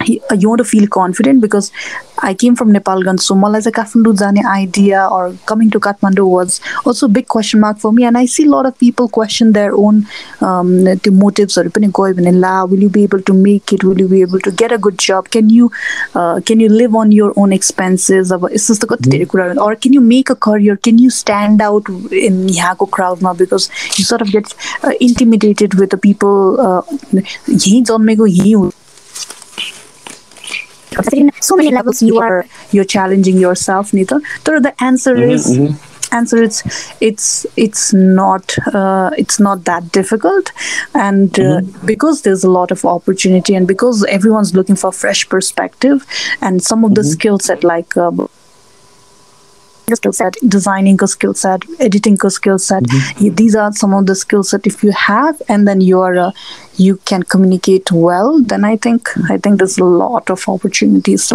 [0.00, 1.72] uh, you want to feel confident because
[2.20, 7.06] I came from Nepal, so Malaysia Kathmandu Zane idea or coming to Kathmandu was also
[7.06, 8.04] a big question mark for me.
[8.04, 10.06] And I see a lot of people question their own
[10.40, 13.84] um, motives or will you be able to make it?
[13.84, 15.30] Will you be able to get a good job?
[15.30, 15.70] Can you
[16.14, 18.30] uh, can you live on your own expenses?
[18.30, 18.44] Hmm.
[19.58, 20.76] Or can you make a career?
[20.76, 23.34] Can you stand out in Yago crowd now?
[23.34, 26.60] Because you sort of get uh, intimidated with the people.
[26.60, 26.82] Uh,
[31.12, 34.20] in so many levels you are you're challenging yourself Nita.
[34.44, 35.58] So the answer is
[36.12, 36.62] answer it's
[37.00, 40.52] it's it's not uh, it's not that difficult.
[40.94, 46.06] And uh, because there's a lot of opportunity and because everyone's looking for fresh perspective
[46.40, 48.10] and some of the skill set like uh,
[49.96, 52.82] skill set, designing a skill set, editing a skill set.
[52.82, 53.34] Mm-hmm.
[53.34, 56.32] These are some of the skill set if you have, and then you are uh,
[56.76, 58.40] you can communicate well.
[58.40, 61.30] Then I think I think there's a lot of opportunities.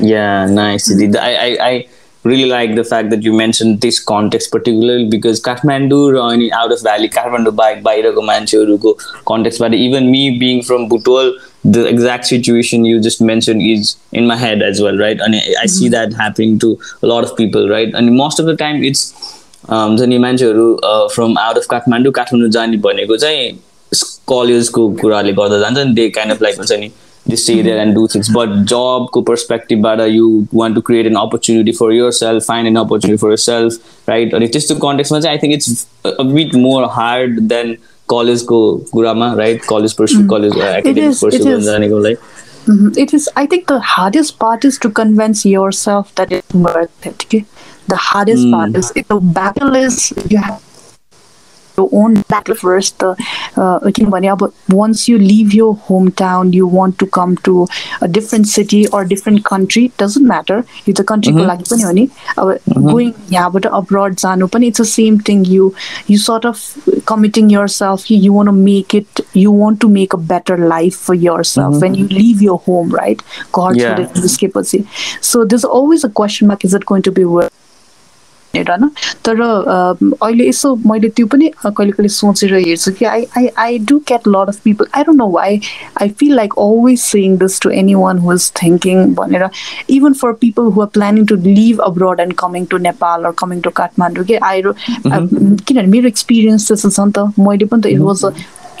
[0.00, 0.90] Yeah, nice.
[0.90, 1.16] Mm-hmm.
[1.16, 1.88] I, I, I
[2.24, 6.52] really like the fact that you mentioned this context particularly because Kathmandu uh, or any
[6.52, 8.78] out of valley Kathmandu by by Manchu
[9.26, 11.38] context but even me being from Butwal.
[11.64, 15.20] the exact situation you just mentioned is in my head as well, right?
[15.20, 15.92] And I, I see mm-hmm.
[15.92, 17.94] that happening to a lot of people, right?
[17.94, 19.12] And most of the time, it's
[19.64, 20.64] झन् मान्छेहरू
[21.14, 23.52] from out of Kathmandu Kathmandu जाने भनेको चाहिँ
[24.28, 26.90] कलेजको कुराले गर्दा जान्छ नि दे काइन्ड अफ लाइक हुन्छ नि
[27.28, 31.92] this area and do things but जबको पर्सपेक्टिभबाट you want to create an opportunity for
[32.12, 35.86] yourself fine an opportunity for yourself right अनि त्यस्तो कन्टेक्समा चाहिँ I think it's
[36.32, 37.76] with more hard than
[38.11, 39.61] more hard than college ko gurama, right?
[39.61, 41.65] College pursue, college uh, academic is, it pursue, is.
[41.65, 42.19] जाने को, like.
[42.67, 42.97] Mhm.
[42.97, 43.29] It is.
[43.35, 47.25] I think the hardest part is to convince yourself that it's worth it.
[47.25, 47.45] Okay?
[47.87, 50.61] The hardest part is the battle is you have
[51.76, 52.98] your own battle first.
[52.98, 53.10] The
[53.56, 57.66] uh, uh but once you leave your hometown, you want to come to
[58.00, 59.88] a different city or different country.
[59.96, 61.40] Doesn't matter if the country mm-hmm.
[62.36, 62.86] mm-hmm.
[62.88, 64.18] going yeah, but abroad
[64.68, 65.44] it's the same thing.
[65.44, 65.74] You
[66.06, 66.60] you sort of
[67.06, 68.10] committing yourself.
[68.10, 69.20] You, want to make it.
[69.32, 71.80] You want to make a better life for yourself mm-hmm.
[71.80, 72.16] when you mm-hmm.
[72.16, 73.22] leave your home, right?
[73.52, 73.96] God yeah.
[75.20, 76.64] So there's always a question mark.
[76.64, 77.61] Is it going to be worth?
[78.54, 78.88] भनेर होइन
[79.24, 79.40] तर
[80.22, 84.28] अहिले यसो मैले त्यो पनि कहिले कहिले सोचेर हेर्छु कि I I I do get
[84.28, 85.60] lot of people I don't know why
[86.02, 89.48] I feel like always saying this to anyone who is thinking भनेर।
[89.90, 93.60] Even for people who are planning to live abroad and coming to Nepal or coming
[93.60, 98.00] to Kathmandu कि I किनभने मेरो experience त्यस्तो छ नि त। मैले पनि त it
[98.00, 98.30] was a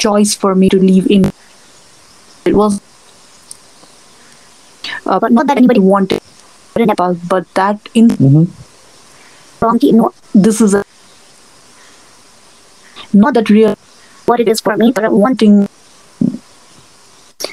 [0.02, 1.26] choice for me to live in.
[2.46, 2.78] It was,
[5.06, 6.20] uh, but not that anybody wanted
[6.90, 8.08] Nepal, but that in
[9.61, 10.83] wrong, you know, this is a,
[13.13, 13.75] not that real
[14.25, 15.67] what it is for me, but I'm wanting.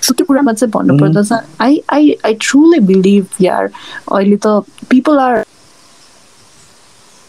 [0.00, 3.70] So त्यो कुरामा चाहिँ भन्नुपर्दा चाहिँ आई I I truly believe यार
[4.12, 4.46] अहिले त
[4.90, 5.44] people are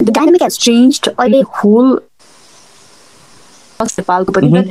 [0.01, 1.99] the dynamic hedge change अहिले whole
[3.81, 4.67] नेपालको पनि but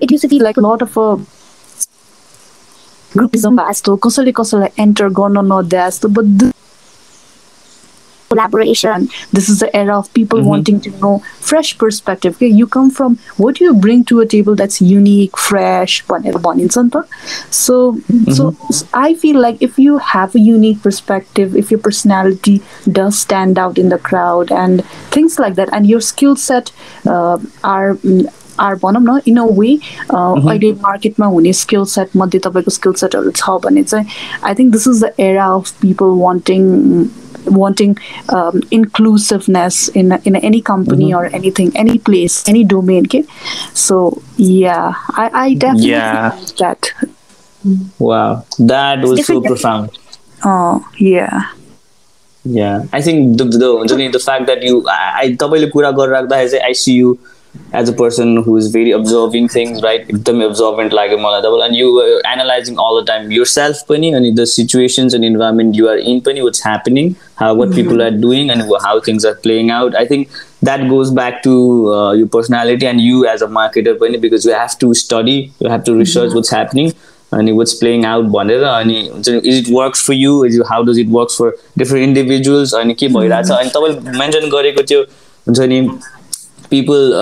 [0.00, 1.08] it used to be like a lot of a
[3.16, 6.52] groupism जस्तो कसैले कसैलाई एन्टर गर्न नदिए जस्तो but this
[8.32, 11.18] collaboration this is the era of people wanting to know
[11.50, 12.50] fresh perspective okay?
[12.60, 16.78] you come from what do you bring to a table that's unique fresh भनेर भनिन्छ
[16.78, 17.04] नि त
[17.62, 17.78] so
[18.38, 18.48] so
[19.04, 22.56] I feel like if you have a unique perspective if your personality
[23.00, 24.86] does stand out in the crowd and
[25.16, 26.72] things like that and your skill set
[27.06, 27.36] uh,
[27.74, 29.68] are mm, are भनौँ न in a way
[30.14, 34.06] अहिले मार्केटमा हुने skill set मध्ये तपाईँको skill सेटहरू छ भने चाहिँ
[34.44, 36.68] I think this is the era of people wanting
[37.46, 37.96] wanting
[38.28, 43.06] um, inclusiveness in in any company or anything, any place, any domain.
[43.06, 43.24] Okay,
[43.74, 46.30] so yeah, I, I definitely Yeah.
[46.30, 46.92] think that.
[47.98, 49.46] Wow, that was so different.
[49.46, 49.98] profound.
[50.44, 51.50] Oh yeah,
[52.44, 56.48] Yeah, I think the the हुन्छ नि the fact that you I तपाईँले कुरा गरिराख्दाखेरि
[56.50, 57.18] चाहिँ I see you
[57.75, 61.41] As a person who is very observing things right एकदमै observant लाग्यो मलाई.
[61.41, 62.01] Double and you
[62.33, 66.41] analyzing all the time yourself पनि अनि the situations and environment you are in पनि
[66.41, 70.27] what's happening how what people are doing and how things are playing out I think
[70.63, 71.51] that goes back to
[72.19, 75.83] you personality and you as a marketer पनि because you have to study you have
[75.85, 76.91] to research what's happening
[77.31, 80.83] अनि what's playing out भनेर अनि हुन्छ नि is it works for you is how
[80.83, 85.01] does it works for different individuals अनि के भइरहेको छ अनि तपाईँले मेन्सन गरेको त्यो
[85.47, 85.81] हुन्छ नि
[86.69, 87.13] पिपल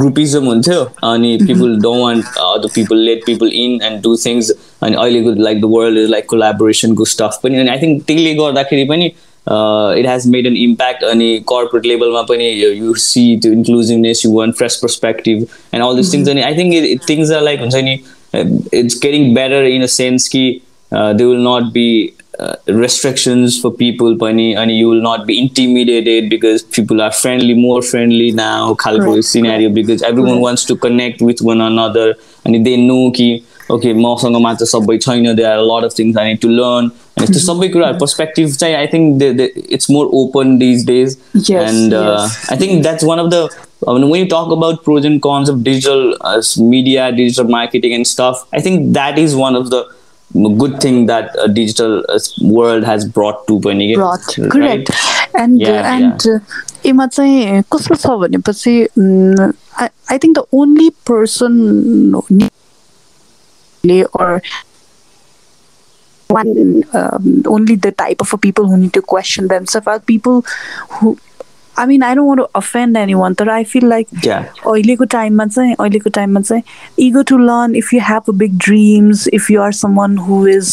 [0.00, 4.50] ग्रुपिजम हुन्थ्यो अनि people don't want other people let people in and do things
[4.82, 7.58] अनि अहिलेको like the world is like कोलाबोरेसनको stuff पनि.
[7.58, 12.50] अनि आई थिङ्क त्यसले गर्दाखेरि पनि it has made an impact अनि कर्पोरेट लेभलमा पनि
[12.78, 17.08] यु सी त्यो inclusiveness you want fresh perspective and all this things अनि I think
[17.08, 17.98] things are like हुन्छ नि
[18.34, 23.71] it's getting better in a sense ki uh, there will not be uh, restrictions for
[23.71, 28.73] people pani and you will not be intimidated because people are friendly more friendly now
[28.73, 29.25] khalko Correct.
[29.25, 33.29] scenario because everyone wants to connect with one another and they know ki
[33.75, 36.91] okay मसँग मात्र सबै छैन there are a lot of things I need to learn
[37.17, 41.17] and त्यो सबै कुराहरू perspective चाहिँ I think the, the, it's more open these days
[41.33, 42.51] Yes, and uh, yes.
[42.55, 43.43] I think that's one of the
[43.87, 47.93] I mean, when you talk about pros and cons of digital uh, media, digital marketing,
[47.93, 49.81] and stuff, I think that is one of the
[50.33, 53.95] good thing that a digital uh, world has brought to Pani.
[53.95, 54.51] brought right?
[54.51, 54.91] correct
[55.35, 56.27] and Yeah, and
[56.85, 58.73] यसमा चाहिँ कस्तो छ भनेपछि
[60.11, 62.49] I think the only person
[64.19, 64.41] or
[66.29, 70.41] one um, only the type of people who need to question themselves are people
[70.89, 71.17] who
[71.81, 74.43] I mean I don't want to offend anyone but I feel like Yeah.
[74.71, 76.63] अहिलेको टाइममा चाहिँ अहिलेको टाइममा चाहिँ
[77.05, 80.69] eager to learn if you have a big dreams if you are someone who is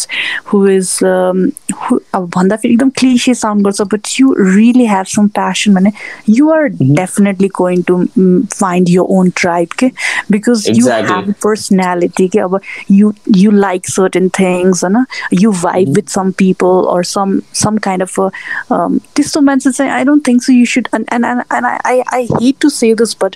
[0.50, 1.40] who is um,
[1.84, 5.92] who अब भन्दाखेरि एकदम cliche sound गर्छ but you really have some passion भने
[6.40, 6.68] you are
[7.00, 9.90] definitely going to mm, find your own tribe के
[10.36, 11.14] because you Exactly.
[11.14, 12.58] have a personality के अब
[12.98, 13.14] you
[13.46, 15.00] you like certain things होइन
[15.46, 18.30] you vibe with some people or some some kind of a
[18.78, 21.77] um, त्यस्तो मान्छे चाहिँ I don't think so you should and and and, and I,
[21.91, 23.35] I I hate to say this but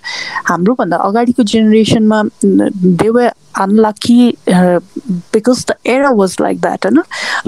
[0.50, 3.28] हाम्रोभन्दा अगाडिको जेनेरेसनमा they were
[3.62, 4.19] unlucky
[5.34, 7.02] because the era was like that होइन?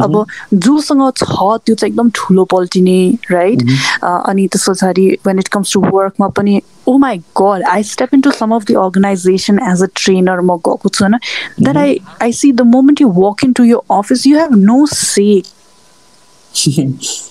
[0.04, 0.26] अब
[0.66, 1.24] जोसँग छ
[1.66, 3.00] त्यो चाहिँ एकदम ठुलो पल्टिने
[3.32, 3.64] राइट
[4.04, 8.22] अनि त्यस पछाडि वेन इट कम्स टु वर्कमा पनि ओ my god I step in
[8.22, 11.18] to some of the organization as a trainer म गएको छु होइन?
[11.62, 14.86] That I I see the moment you walk in to your office you have no
[14.94, 15.42] say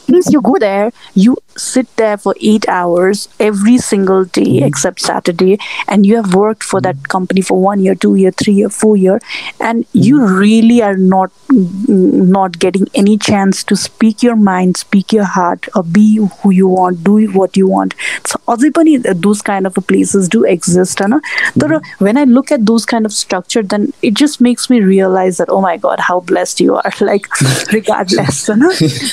[0.08, 4.66] Means you go there, you sit there for eight hours every single day mm-hmm.
[4.66, 7.04] except Saturday, and you have worked for that mm-hmm.
[7.04, 9.20] company for one year, two year, three year, four year,
[9.60, 9.98] and mm-hmm.
[9.98, 15.68] you really are not not getting any chance to speak your mind, speak your heart,
[15.74, 17.94] or be who you want, do what you want.
[18.24, 21.20] So, those kind of places do exist, and uh,
[21.56, 25.36] mm when I look at those kind of structure, then it just makes me realize
[25.36, 26.92] that oh my god, how blessed you are!
[27.00, 27.26] Like
[27.72, 28.48] regardless,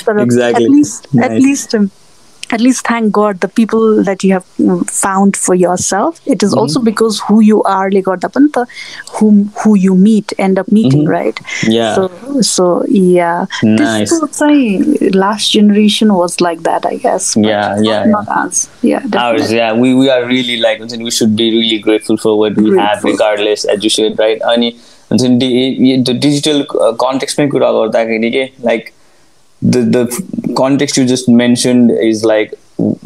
[0.06, 0.64] Exactly.
[0.64, 1.30] At least, nice.
[1.30, 1.74] at least.
[1.74, 1.90] Um,
[2.50, 6.50] at least thank god the people that you have mm, found for yourself it is
[6.50, 6.60] mm-hmm.
[6.60, 8.16] also because who you are like or
[9.12, 11.10] whom who you meet end up meeting mm-hmm.
[11.10, 14.10] right yeah so so yeah nice.
[14.10, 18.26] this saying, last generation was like that i guess yeah yeah not,
[18.82, 19.00] yeah.
[19.04, 22.38] Yeah ours yeah we we are really like and we should be really grateful for
[22.38, 24.78] what we have regardless as you said right Ani,
[25.10, 27.62] the digital uh, context may good
[28.60, 28.94] like
[29.62, 32.54] the the context you just mentioned is like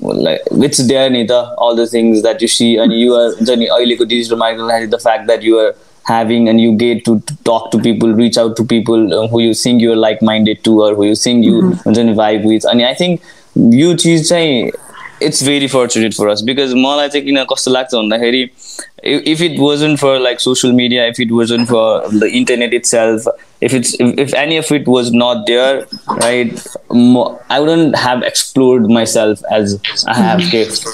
[0.02, 4.36] like it's there त all the things that you see and you are अहिलेको digital
[4.36, 8.12] marketing the fact that you are having and you get to, to talk to people
[8.12, 11.14] reach out to people uh, who you think you're like minded to or who you
[11.14, 13.20] think you नि vibe with अनि I think
[14.04, 14.70] चिज चाहिँ
[15.26, 18.50] it's very fortunate for us because मलाई चाहिँ किन कस्तो लाग्छ भन्दाखेरि
[19.03, 23.27] if if it wasn't for like social media if it wasn't for the internet itself
[23.61, 25.85] if it's if, if any of it was not there
[26.23, 30.85] right mo- I wouldn't have explored myself as I have kept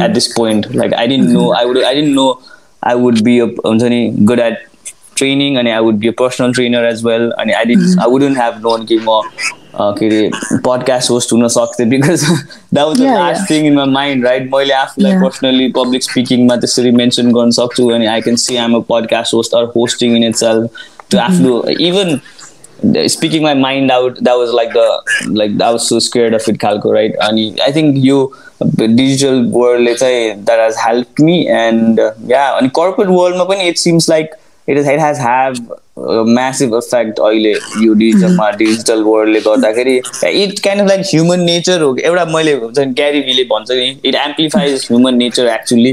[0.00, 2.40] at this point like I didn't know I would I didn't know
[2.82, 4.64] I would be a हुन्छ नि good at
[5.20, 8.36] training and I would be a personal trainer as well and I didn't I wouldn't
[8.36, 9.20] have known कि म
[9.73, 10.29] के अरे
[10.65, 14.73] podcast host हुन सक्थेँ because that was the last thing in my mind right मैले
[14.73, 19.33] आफूलाई personally public स्पिकिङमा त्यसरी mention गर्न सक्छु अनि I can see I'm a podcast
[19.33, 22.19] host or hosting in itself त्यो आफ्नो even
[22.85, 26.61] speaking my mind out that was like the like that was so scared of it
[26.61, 28.31] खालको right अनि I think यो
[28.63, 31.99] digital वर्ल्डले चाहिँ that has help me and
[32.31, 34.35] yeah अनि corporate वर्ल्डमा पनि it seems like
[34.67, 35.57] it has, it has have
[35.97, 37.51] a massive effect अहिले
[37.85, 42.79] यो डिजिटलमा डिजिटल वर्ल्डले गर्दाखेरि। It kind of like human nature हो। एउटा मैले हुन्छ
[42.79, 45.91] नि क्यारी भिले भन्छ नि it amplifies human nature actually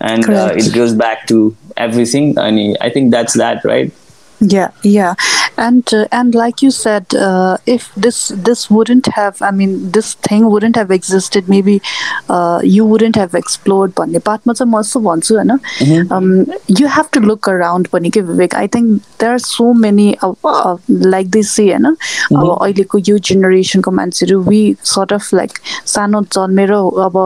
[0.00, 0.30] and.
[0.58, 3.92] It goes back to everything अनि I think that's that right
[4.52, 5.10] yeah yeah.
[5.56, 10.14] And uh, and like you said uh, if this this wouldn't have i mean this
[10.14, 11.80] thing wouldn't have existed maybe
[12.28, 16.28] uh, you wouldn't have explored भन्ने पार्टमा चाहिँ म यस्तो भन्छु होइन um,
[16.68, 18.90] you have to look around पनि के Vivek I think
[19.20, 20.08] there are so many
[20.90, 25.58] like this say होइन अब अहिलेको यो जेनेरेसनको मान्छेहरू वी सर्ट अफ लाइक
[25.94, 27.18] सानो जन्मेर अब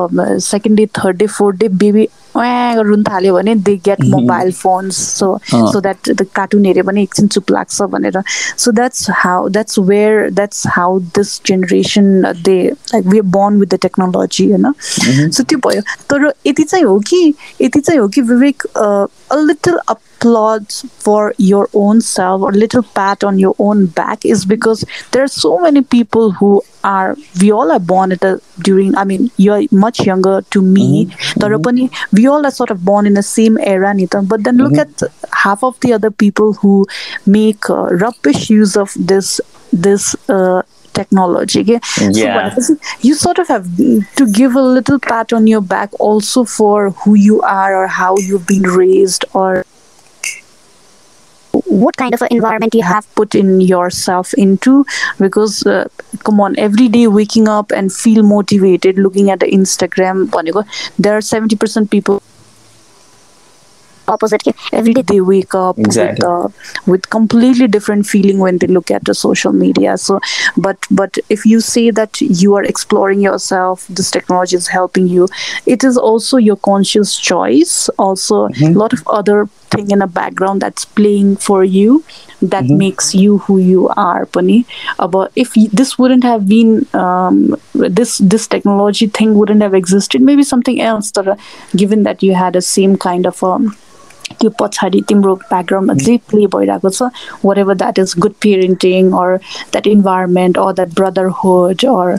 [0.42, 5.28] second day third day fourth day baby run थाल्यो भने they get mobile phones so.
[5.50, 8.22] So that the cartoon हेऱ्यो भने एकछिन चुप लाग्छ भनेर।
[8.58, 12.58] So that's how that's where that's how this generation they
[12.92, 14.72] like we born with the technology होइन
[15.30, 18.62] so त्यो भयो। तर यति चाहिँ हो कि यति चाहिँ हो कि विवेक
[19.30, 24.44] a little applause for your own self or little pat on your own back is
[24.44, 28.94] because there are so many people who are we all are born at a during
[28.96, 31.40] i mean you're much younger to me mm-hmm.
[31.40, 32.16] tarapani mm-hmm.
[32.16, 35.04] we all are sort of born in the same era Nitam, but then look mm-hmm.
[35.04, 36.86] at half of the other people who
[37.26, 39.40] make uh, rubbish use of this
[39.72, 40.62] this uh,
[40.98, 41.80] technology okay?
[42.12, 42.54] yeah.
[42.54, 43.64] so you sort of have
[44.20, 48.16] to give a little pat on your back also for who you are or how
[48.18, 49.64] you've been raised or
[51.64, 54.84] what kind of an environment you have put in yourself into
[55.18, 55.88] because uh,
[56.24, 60.30] come on every day waking up and feel motivated looking at the instagram
[60.98, 62.22] there are 70% people
[64.14, 66.14] opposite के every day they wake up Exactly.
[66.14, 66.48] with uh,
[66.94, 69.96] with completely different feeling when they look at the social media.
[69.98, 70.20] So
[70.56, 75.28] but but if you say that you are exploring yourself this technology is helping you
[75.66, 77.88] it is also your conscious choice.
[77.98, 82.02] Also a lot of other thing in the background that's playing for you
[82.42, 84.64] that makes you who you are pani.
[84.98, 90.22] About if y- this wouldn't have been um, this this technology thing wouldn't have existed
[90.22, 91.36] maybe something else that, uh,
[91.74, 93.74] given that you had a same kind of um,
[94.31, 97.09] त्यो पछाडि तिम्रो ब्याकग्राउन्डमा जे play भइरहेको छ
[97.57, 102.17] whatever that is good parenting or that environment or that brotherhood or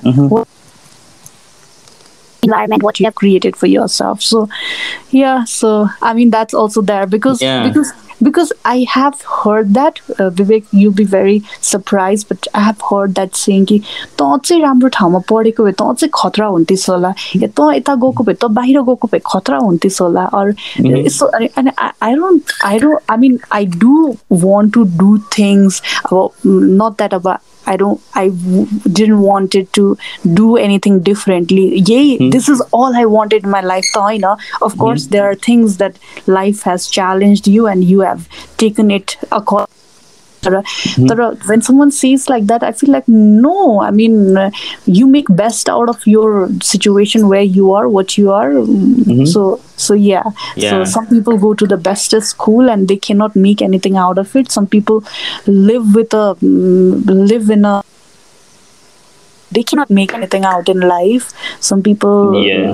[2.47, 4.39] environment what you have created for yourself so
[5.17, 5.69] yeah so
[6.03, 7.61] i mean that's also there because Yeah.
[7.69, 7.93] because
[8.27, 11.37] because i have heard that uh, vivek you'll be very
[11.69, 13.79] surprised but i have heard that saying कि
[14.23, 17.13] तँ चाहिँ राम्रो ठाउँमा पढेको भए तँ चाहिँ खतरा हुन्थिस् होला
[17.45, 20.55] या तँ यता गएको भए तँ बाहिर गएको भए खतरा हुन्थिस् होला अर
[20.87, 23.95] यसो अनि अनि आई don't I don't I mean I do
[24.47, 27.37] want to do things अब नट द्याट अब
[27.68, 29.98] I don't, I w- didn't want it to
[30.34, 31.80] do anything differently.
[31.80, 32.30] Yay, hmm.
[32.30, 33.86] this is all I wanted in my life.
[33.86, 34.80] So, you know, of hmm.
[34.80, 39.74] course, there are things that life has challenged you and you have taken it according.
[40.42, 43.82] But when someone says like that, I feel like no.
[43.82, 44.52] I mean, uh,
[44.86, 48.52] you make best out of your situation where you are, what you are.
[48.52, 50.24] Mm, So, so yeah.
[50.56, 50.70] Yeah.
[50.70, 54.36] So some people go to the bestest school and they cannot make anything out of
[54.36, 54.52] it.
[54.52, 55.04] Some people
[55.46, 57.84] live with a mm, live in a
[59.52, 61.32] they cannot make anything out in life.
[61.60, 62.74] Some people Yeah.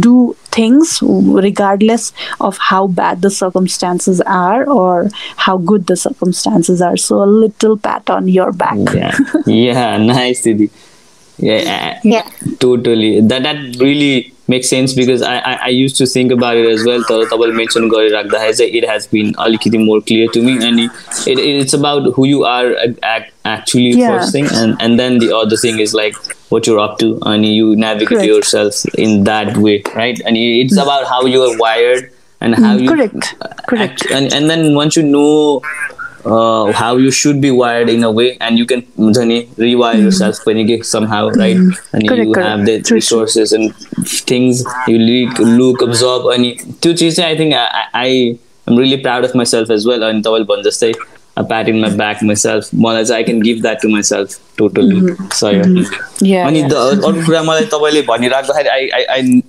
[0.00, 6.96] do things regardless of how bad the circumstances are or how good the circumstances are.
[6.96, 8.78] So a little pat on your back.
[8.94, 10.70] yeah yeah nice Didi.
[11.38, 12.28] yeah Yeah.
[12.60, 16.67] totally that that really makes sense because I, I I used to think about it
[16.73, 20.53] as well तर तपाईँले mention गरिराख्दाखेरि चाहिँ it has been अलिकति more clear to me
[20.69, 24.13] and it, it's about who you are ac- actually Yeah.
[24.17, 26.21] first thing and and then the other thing is like
[26.55, 28.29] what you're up to and you navigate Correct.
[28.33, 32.07] yourself in that way right and it's about how you are wired
[32.45, 33.33] and how you correct.
[33.69, 34.01] Correct.
[34.03, 35.61] act- and, and then once you know
[36.24, 40.10] how you should be wired in a way and you can हुन्छ नि rewire यर
[40.12, 43.72] self पनि के some how right अनि you have the resources and
[44.30, 47.54] things you like look observe अनि त्यो चिज चाहिँ I think
[47.94, 48.20] I
[48.68, 50.92] am really proud of myself as well अनि तपाईँले भन्नु जस्तै
[51.38, 55.14] प्याट इन माई ब्याक माई सेल्फ मलाई चाहिँ I can give that to myself totally
[55.32, 59.40] सही अनि अर्को कुरा मलाई तपाईँले भनिराख्दाखेरि I I I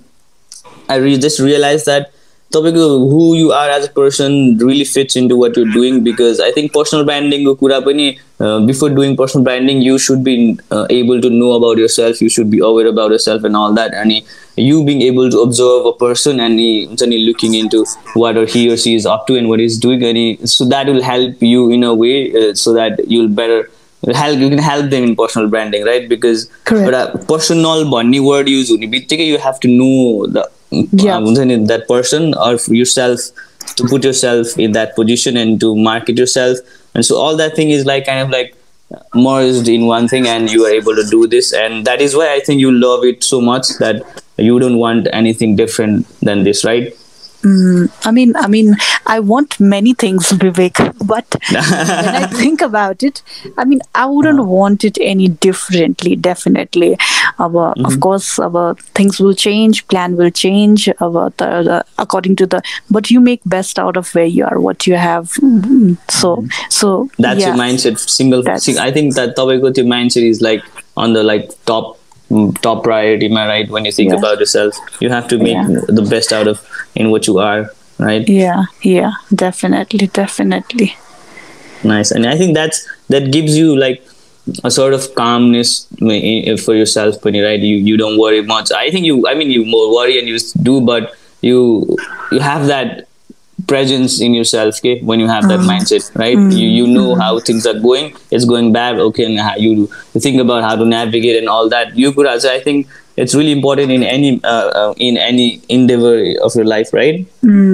[0.90, 2.08] I just realize that
[2.54, 4.32] तपाईँको who you are as a person
[4.62, 9.16] really fits into what you doing because I think personal ब्रान्डिङको कुरा पनि before doing
[9.16, 10.34] personal branding you should be
[10.92, 14.22] able to know about yourself you should be aware about yourself and all that अनि
[14.58, 17.84] you being able to observe a person and हुन्छ नि looking into
[18.16, 21.02] what are here she is up to and what is doing अनि so that will
[21.02, 23.66] help you in a way so that you will better
[24.02, 28.70] help you can help them in personal branding right because एउटा personal भन्ने word use
[28.70, 30.44] हुने बित्तिकै you have to know the
[30.92, 31.16] yeah.
[31.16, 31.20] uh,
[31.66, 33.20] that person or yourself
[33.76, 36.58] to put yourself in that position and to market yourself.
[36.94, 38.56] And so all that thing is like kind of like
[39.14, 41.52] merged in one thing and you are able to do this.
[41.52, 44.02] And that is why i think you love it so much that
[44.36, 46.96] you don't want anything different than this right?
[47.44, 48.74] Mm, I mean, I mean,
[49.06, 53.22] I want many things, Vivek, but when I think about it,
[53.58, 56.16] I mean, I wouldn't uh, want it any differently.
[56.16, 56.96] Definitely,
[57.38, 57.84] our mm-hmm.
[57.84, 62.62] of course, our things will change, plan will change, our the, the, according to the.
[62.90, 65.32] But you make best out of where you are, what you have.
[65.34, 65.94] Mm-hmm.
[66.08, 66.70] So, mm-hmm.
[66.70, 67.48] so that's yeah.
[67.48, 67.98] your mindset.
[67.98, 70.62] Single, sing, I think that Tabego's mindset is like
[70.96, 71.98] on the like top
[72.30, 73.26] mm, top priority.
[73.26, 73.68] Am I right?
[73.68, 74.18] When you think yeah.
[74.18, 75.80] about yourself, you have to make yeah.
[75.88, 78.28] the best out of in what you are right?
[78.28, 80.96] Yeah, yeah, definitely, definitely.
[81.84, 82.10] nice.
[82.10, 84.02] And i think that's that gives you like
[84.62, 87.60] a sort of calmness i- eh, for yourself when you right?
[87.60, 88.72] You you don't worry much.
[88.72, 91.96] I think you i mean you more worry and you do but you
[92.32, 93.08] you have that
[93.68, 95.68] presence in yourself okay, when you have that mm.
[95.70, 96.36] mindset right?
[96.36, 96.52] Mm.
[96.56, 97.20] You you know mm.
[97.20, 98.14] how things are going.
[98.30, 99.24] It's going bad okay?
[99.24, 101.96] And how you you think about how to navigate and all that.
[101.96, 102.88] You could also i think
[103.21, 105.47] it's really important in any uh, uh, in any
[105.77, 106.13] endeavor
[106.47, 107.17] of your life right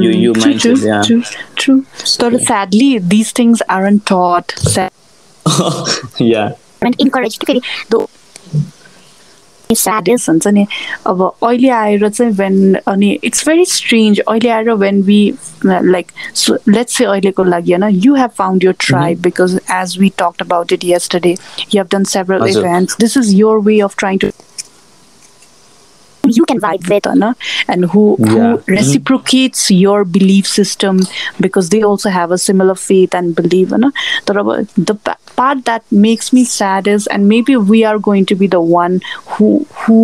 [0.06, 1.22] you you True, mindset true, yeah true,
[1.64, 1.80] true.
[2.24, 4.58] But sadly, these things aren't taught.
[4.58, 4.91] Sad.
[6.20, 8.06] yeah and encouraged फेरि the
[9.76, 10.66] saddest हुन्छ नि
[11.08, 15.20] अब अहिले आएर चाहिँ when अनि it's very strange अहिले आएर when we
[15.66, 16.12] like
[16.68, 20.74] let's say अहिलेको लागि होइन you have found your tribe because as we talked about
[20.74, 24.28] it yesterday you have done several हजुर। Events this is your way of trying to
[26.36, 27.24] you can vibe with होइन
[27.74, 28.30] and who Yeah.
[28.36, 31.02] who reciprocates your belief system
[31.46, 33.91] because they also have a similar faith and belief होइन
[34.28, 34.50] तर अब
[34.91, 38.50] the pa- part that makes me sad is and maybe we are going to be
[38.56, 38.98] the one
[39.36, 39.50] who
[39.84, 40.00] who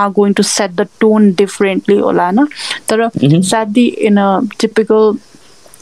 [0.00, 2.46] are going to set the tone differently होला होइन
[2.92, 3.08] तर
[3.52, 4.30] sadly in a
[4.64, 5.12] typical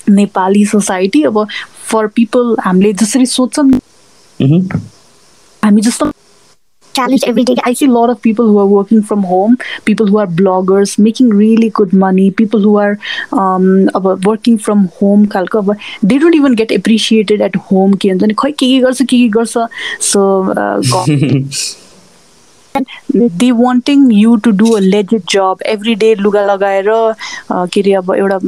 [0.08, 1.46] Nepali society अब
[1.90, 4.80] for people हामीले जसरी सोच्छौँ Mhm.
[5.64, 6.06] हामी जस्तो
[6.99, 7.55] challenge every day.
[7.63, 10.97] I see a lot of people who are working from home, people who are bloggers,
[10.97, 12.97] making really good money, people who are
[13.31, 13.89] um,
[14.29, 15.29] working from home.
[16.03, 17.97] They don't even get appreciated at home.
[19.99, 20.81] So, uh,
[23.14, 27.92] they wanting you to do a legit job every day लुगा लगाएर अ, के अरे
[27.94, 28.38] अब एउटा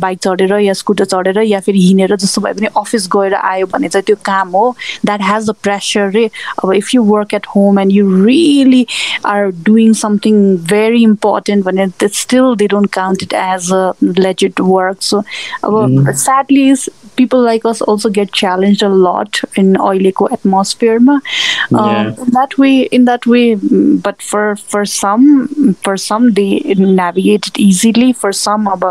[0.00, 3.88] bike चढेर या scooter चढेर या फेरि हिँडेर जस्तो भए पनि अफिस गएर आयो भने
[3.88, 4.64] चाहिँ त्यो काम हो
[5.04, 6.26] द्याट हेज द प्रेसर रे
[6.64, 8.86] अब if you work at home and you really
[9.32, 10.42] are doing something
[10.74, 11.88] very important भने
[12.20, 15.22] still they don't count it as a legit work so
[15.64, 16.88] अब sadly is
[17.18, 21.14] people like us also get challenged a lot in oiliko atmosphere ma.
[21.18, 22.08] Um, Yeah.
[22.24, 23.57] in that way in that way mm,
[24.04, 28.84] but for for some for some they navigate it easily for some अब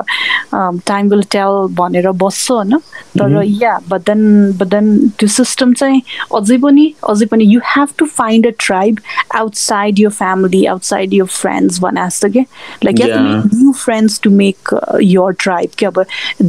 [0.54, 2.78] um, time will tell भनेर बस्छ होइन
[3.20, 4.24] तर या but then
[4.62, 4.88] but then
[5.20, 6.02] त्यो system चाहिँ
[6.36, 9.00] अझै पनि अझै पनि you have to find a tribe
[9.36, 12.46] outside your family outside your friends भने जस्तो के
[12.86, 13.36] like you have to Yeah.
[13.36, 16.06] make new friends to make uh, your tribe के अब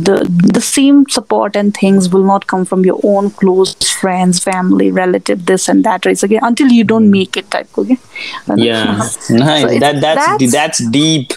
[0.09, 0.17] the
[0.59, 5.45] the same support and things will not come from your own close friends family relative
[5.53, 6.85] this and that right again until you
[8.56, 8.96] yeah,
[9.30, 9.62] nice.
[9.62, 11.34] So that that's, that's deep.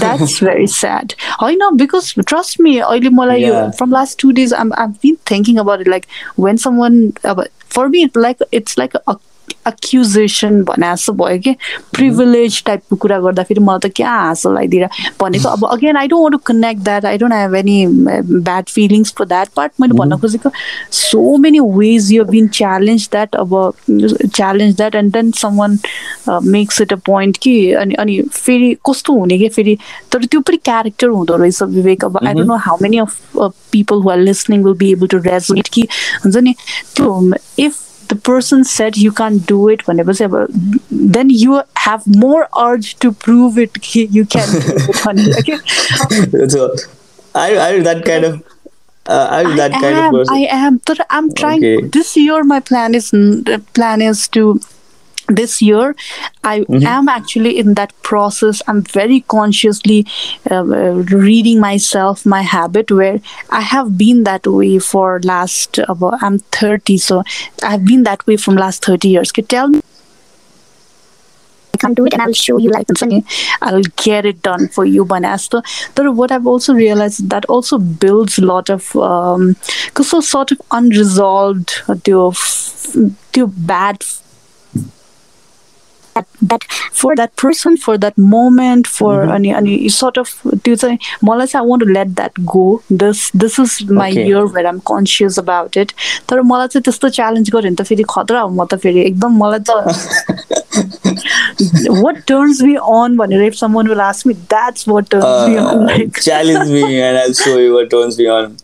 [0.00, 2.82] that's very sad i know because trust me
[3.40, 3.70] yeah.
[3.70, 7.88] from last two days I'm, i've been thinking about it like when someone uh, for
[7.88, 9.16] me it's like it's like a
[9.68, 11.52] accusation भने जस्तो भयो कि
[11.94, 14.88] privilege टाइपको कुरा गर्दाखेरि मलाई त क्या हाँसो लगाइदिएर
[15.20, 19.12] भनेको। अब again I don't want to connect that I don't have any bad feelings
[19.18, 20.50] for that part मैले भन्न खोजेको
[20.92, 25.30] so many ways you been challenge that अब challenge that and then
[25.60, 25.78] someone
[26.44, 29.76] makes it a point कि अनि अनि फेरि कस्तो हुने कि फेरि
[30.12, 33.16] तर त्यो पनि क्यारेक्टर हुँदो रहेछ विवेक। अब I don't know how many of
[33.72, 35.82] people who are listening will be able to resonate कि
[36.24, 36.54] हुन्छ नि?
[36.96, 40.48] त्यो if the person said you can't do it whenever
[40.90, 46.74] then you have more urge to prove it you can do it okay so
[47.34, 48.42] I, I that kind of
[49.08, 50.34] uh, I'm I kind am, of person.
[50.34, 50.80] I am.
[50.84, 51.64] But I'm trying.
[51.64, 51.86] Okay.
[51.86, 53.12] This year, my plan is
[53.74, 54.60] plan is to
[55.28, 55.94] this year
[56.44, 58.62] i am actually in that process.
[58.68, 60.06] I'm very consciously
[60.50, 63.20] uh, uh, reading myself my habit where
[63.50, 67.22] i have been that way for last about i'm 30 so
[67.62, 69.32] i've been that way from last 30 years.
[69.32, 69.82] Can you tell me.
[71.74, 72.86] I can't do it and I'll show you like
[73.60, 75.62] I'll get it done for you, Banasta.
[75.94, 79.56] But what I've also realized that also builds a lot of um,
[80.02, 82.32] so sort of unresolved uh, to
[83.32, 84.02] to bad
[86.16, 86.64] that that
[86.94, 91.64] for that person for that moment for अनि अनि sort of त्यो चाहिँ मलाई चाहिँ
[91.64, 95.76] I want to let that go this this is my year where I'm conscious about
[95.76, 95.92] it
[96.28, 99.36] तर मलाई चाहिँ त्यस्तो च्यालेन्ज गऱ्यो भने त फेरि खतरा हो म त फेरि एकदम
[99.42, 99.70] मलाई त
[102.02, 105.86] वाट टर्न्स मी अन भनेर if someone will ask me that's what turns me on
[105.86, 108.56] like challenge me and I so you what turns me on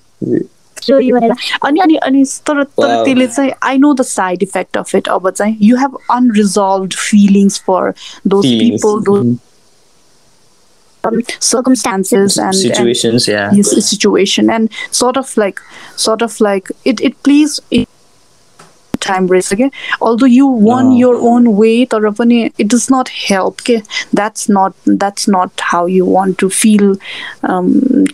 [0.82, 0.84] on.
[0.88, 1.32] show you भनेर
[1.66, 3.06] अनि अनि अनि तर तर Wow.
[3.06, 7.60] त्यसले चाहिँ I know the side effect of it अब चाहिँ you have unresolved feelings
[7.68, 7.94] for
[8.28, 8.82] those Feelings.
[8.82, 9.38] People those
[11.40, 13.52] circumstances and, and Situations, yeah.
[13.54, 15.62] yes, situation and sort of like
[15.96, 17.88] sort of like it it please it,
[19.06, 19.70] time risk okay
[20.02, 20.96] although you won No.
[21.00, 23.76] your own way तर पनि it does not help okay
[24.20, 24.74] that's not
[25.04, 26.86] that's not how you want to feel
[27.50, 27.68] um,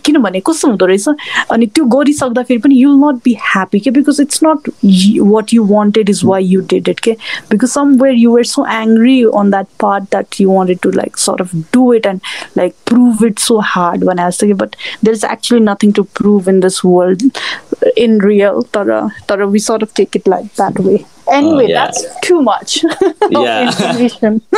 [0.06, 4.42] किनभने कस्तो हुँदो रहेछ अनि त्यो गरिसक्दाखेरि पनि you'll not be happy के because it's
[4.48, 7.16] not y- what you wanted is why you did it के
[7.54, 11.40] because somewhere you were so angry on that part that you wanted to like sort
[11.46, 12.20] of do it and
[12.62, 16.46] like prove it so hard when I was thinking but there's actually nothing to prove
[16.54, 20.72] in this world uh, in real tara, tara we sort of take it like that
[20.78, 21.86] way anyway yeah.
[21.86, 23.66] that's too much of Yeah.
[23.66, 24.40] information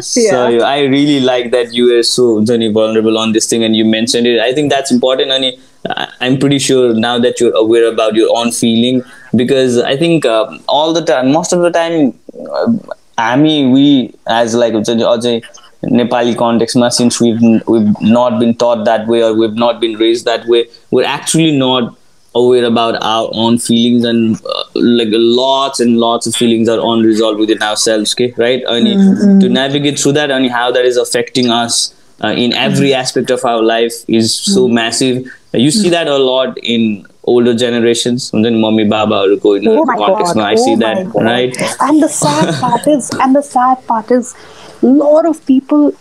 [0.00, 3.76] So yeah I really like that you were so Johnny, vulnerable on this thing and
[3.76, 4.40] you mentioned it.
[4.40, 5.30] I think that's important.
[5.30, 5.44] And
[5.88, 9.02] I- I'm pretty sure now that you're aware about your own feeling
[9.34, 12.14] because I think um, all the time, most of the time,
[12.50, 12.72] uh,
[13.18, 15.42] I mean, we as like हुन्छ नि अझै
[15.84, 20.24] Nepali context, since we've we've not been taught that way or we've not been raised
[20.24, 21.94] that way, we're actually not
[22.33, 27.39] aware about our own feelings and uh, like lots and lots of feelings are unresolved
[27.39, 29.39] within ourselves okay right and mm-hmm.
[29.39, 32.59] to navigate through that and how that is affecting us uh, in mm-hmm.
[32.59, 34.75] every aspect of our life is so mm-hmm.
[34.75, 35.25] massive.
[35.53, 38.31] Uh, you see that a lot in older generations.
[38.33, 40.43] And then mommy baba oh my context god.
[40.43, 41.55] i see oh that right?
[41.81, 44.35] And the sad part is and the sad part is
[44.81, 45.93] a lot of people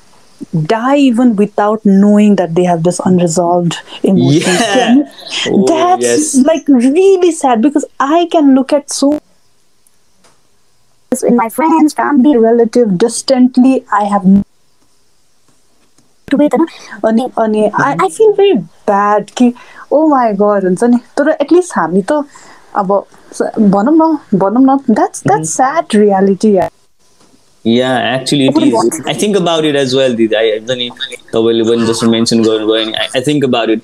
[0.71, 3.77] die even without knowing that they have this unresolved
[4.13, 4.97] emotions Yeah.
[5.51, 6.25] Oh, that's yes.
[6.49, 9.11] like really sad because i can look at so
[11.31, 14.25] in my friends family relative distantly i have
[16.27, 16.53] to it
[17.09, 18.53] अनि अनि आई आई feel very
[18.91, 19.53] bad कि
[19.93, 22.23] ओ my गड हुन्छ नि तर at least हामी त
[22.83, 22.91] अब
[23.33, 26.55] स- भनौँ न भनौँ न that's that's sad reality
[27.64, 30.90] yeah actually it is I think about it as well दिदी एकदम नि
[31.32, 33.82] तपाईँले पनि जस्तो मेन्सन गर्नुभयो नि I think about it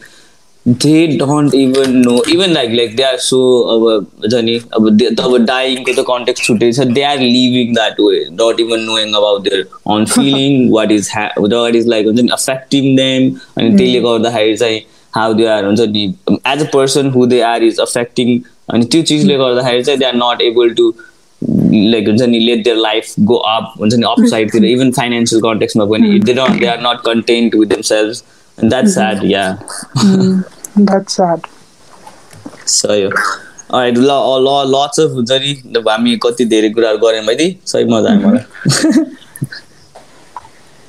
[0.67, 3.39] they don't even know even like like they are so
[3.75, 3.83] अब
[4.23, 4.87] हुन्छ अब
[5.21, 9.43] अब डाइङको त कन्टेक्ट छुट्टै छ they are living that way not even knowing about
[9.43, 14.57] their own feeling what is what is like हुन्छ नि अफेक्टिङ देम अनि त्यसले गर्दाखेरि
[14.57, 14.81] चाहिँ
[15.13, 19.03] हाउ दे आर हुन्छ नि as a person who they are is affecting अनि त्यो
[19.05, 20.93] चिजले गर्दाखेरि चाहिँ they are not able to
[21.43, 25.85] like हुन्छ नि let their life go up हुन्छ नि अप साइडतिर इभन फाइनेन्सियल कन्टेक्समा
[25.85, 28.15] पनि they don't they are not content with themselves
[28.65, 29.59] that sad yeah
[30.79, 31.21] that's
[32.67, 33.11] सही हो
[33.75, 34.11] ल
[34.41, 39.05] ल लट्स अफ हुन्छ नि हामी कति धेरै कुराहरू गऱ्यौँ है सही मजा आयो मलाई।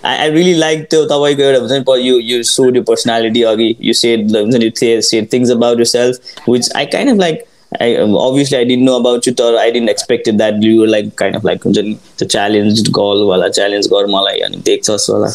[0.05, 3.75] आई आई रियली लाइक त्यो तपाईँको एउटा हुन्छ नि यु यु सोड यु पर्सनालिटी अघि
[3.81, 7.45] यु सेड हुन्छ नि things about yourself which I kind of like
[7.75, 10.77] I um, obviously I didn't know about you तर I didn't expect it that you
[10.81, 14.57] were like kind of like हुन्छ नि त्यो challenge girl वाला challenge गर मलाई अनि
[14.69, 15.27] देख्छस् होला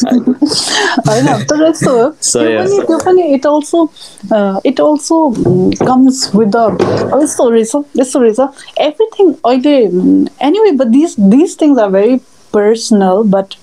[1.09, 2.97] होइन तर यस्तो हो So, त्यो.
[3.05, 3.83] पनि it also
[4.65, 5.19] it also
[5.85, 8.39] comes with the यस्तो रहेछ यस्तो रहेछ
[8.87, 9.77] एभ्रिथिङ अहिले
[10.47, 12.19] anyway but this this things are very
[12.55, 13.53] personal but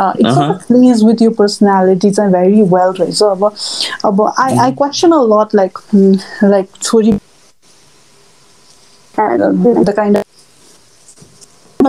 [0.00, 0.50] uh, it sort Uh-huh.
[0.50, 3.42] of plays with your personality चाहिँ very well रहेछ अब
[4.10, 6.12] अब I, I question a lot like hmm,
[6.52, 7.14] like छोरी
[9.16, 10.24] the kind of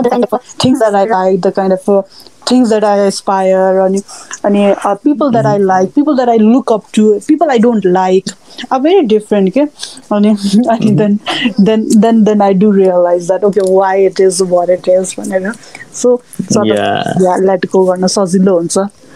[0.02, 2.02] the kind of things that I like, the kind of uh,
[2.46, 4.02] things that I aspire, and,
[4.44, 7.84] and uh, people that I like, people that I look up to, people I don't
[7.84, 8.26] like
[8.70, 9.48] are very different.
[9.48, 9.66] Okay?
[10.10, 11.20] And, and then,
[11.58, 15.16] then, then, then I do realize that okay, why it is what it is.
[15.16, 15.54] Whenever.
[15.90, 17.00] So, sort Yeah.
[17.00, 19.07] of, yeah, let go गर्न सजिलो हुन्छ Mm,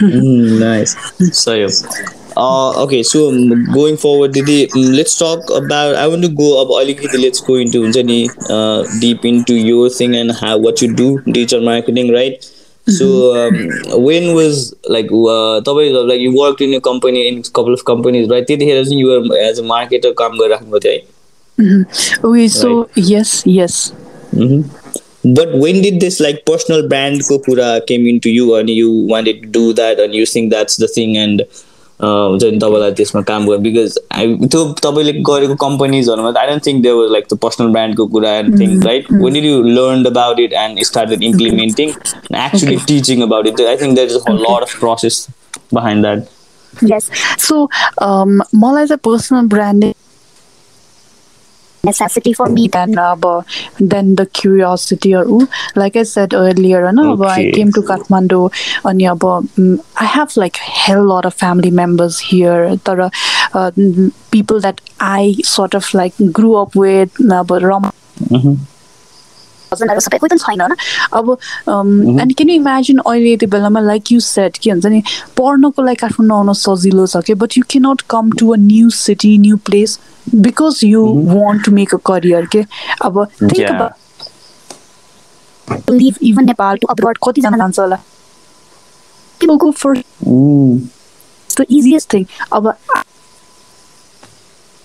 [0.00, 0.96] nice.
[1.32, 1.68] So, yeah.
[2.36, 5.96] Uh, okay, so um, going forward, Didi, um, let's talk about.
[5.96, 6.68] I want to go up.
[6.68, 7.84] Let's go into
[8.48, 12.44] uh, deep into your thing and how what you do, digital marketing, right?
[12.86, 13.56] So um,
[14.04, 18.28] when was like uh, like you worked in a company in a couple of companies,
[18.30, 18.46] right?
[18.46, 21.00] त्यतिखेर चाहिँ you were as a marketer काम गरिराख्नु थियो है?
[22.24, 23.92] Okay, so yes, yes.
[24.34, 24.62] hmm
[25.27, 29.43] But when did this like personal brand ko pura came into you and you wanted
[29.43, 33.21] to do that and you think that's the thing and uh, हुन्छ नि तपाईँलाई त्यसमा
[33.29, 33.97] काम गर्नु because
[34.51, 38.59] त्यो तपाईँले गरेको कम्पनीजहरूमा आई don't think they was like the personal ब्रान्डको कुरा end
[38.59, 41.89] think right when did you learn about it and started implementing
[42.45, 45.27] actually teaching about it I think there is a lot of process
[45.73, 46.31] behind that
[46.81, 47.09] Yes.
[47.37, 47.69] So
[48.01, 49.93] um, मलाई चाहिँ personal branding
[51.88, 53.42] necessity for me than uh,
[53.92, 55.48] than the curiosity or ooh.
[55.74, 57.48] like I said earlier, no, okay.
[57.48, 58.40] I came to Kathmandu
[58.84, 62.76] on your mm, I have like hell lot of family members here.
[62.76, 63.10] There are
[63.54, 63.70] uh,
[64.30, 67.92] people that I sort of like grew up with, uh, but rom.
[68.18, 68.77] Mm-hmm.
[69.72, 70.74] हस्बेन्डहरू सबै कोही पनि छैन होइन
[71.20, 71.26] अब
[72.20, 75.02] end can you imagine अहिले यति बेलामा like you set के भन्छ नि
[75.38, 79.32] पढ्नको लागि काठमाडौँ आउन सजिलो छ कि but you cannot come to a new city
[79.46, 79.98] new place
[80.34, 82.64] because you want to make a career के
[83.04, 83.14] अब
[85.68, 87.96] live even Nepal to abroad कतिजना जान्छ होला?
[91.50, 92.24] The easiest thing.
[92.52, 92.72] अब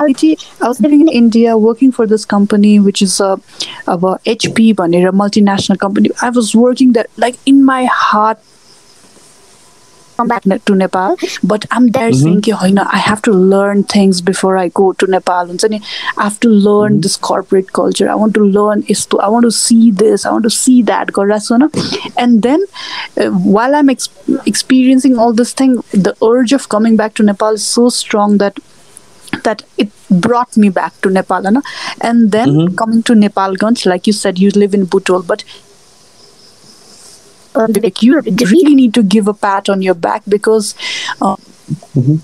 [0.07, 3.39] I, I was living in India working for this company, which is a,
[3.87, 6.09] a HP, a multinational company.
[6.21, 8.39] I was working there, like in my heart,
[10.17, 12.41] come back to Nepal, but I'm there mm-hmm.
[12.41, 15.49] saying, you know, I have to learn things before I go to Nepal.
[15.49, 15.67] And so
[16.17, 17.01] I have to learn mm-hmm.
[17.01, 18.09] this corporate culture.
[18.09, 19.17] I want to learn isto.
[19.17, 20.25] I want to see this.
[20.25, 21.09] I want to see that.
[22.17, 22.65] And then
[23.17, 24.09] uh, while I'm ex-
[24.45, 28.59] experiencing all this thing, the urge of coming back to Nepal is so strong that
[29.43, 31.45] that it brought me back to Nepal.
[31.45, 32.75] And then mm-hmm.
[32.75, 35.43] coming to Nepalganj, like you said, you live in Butwal, but
[37.55, 37.67] uh,
[38.01, 40.73] you really need to give a pat on your back because
[41.21, 41.35] uh,
[41.95, 42.15] mm-hmm.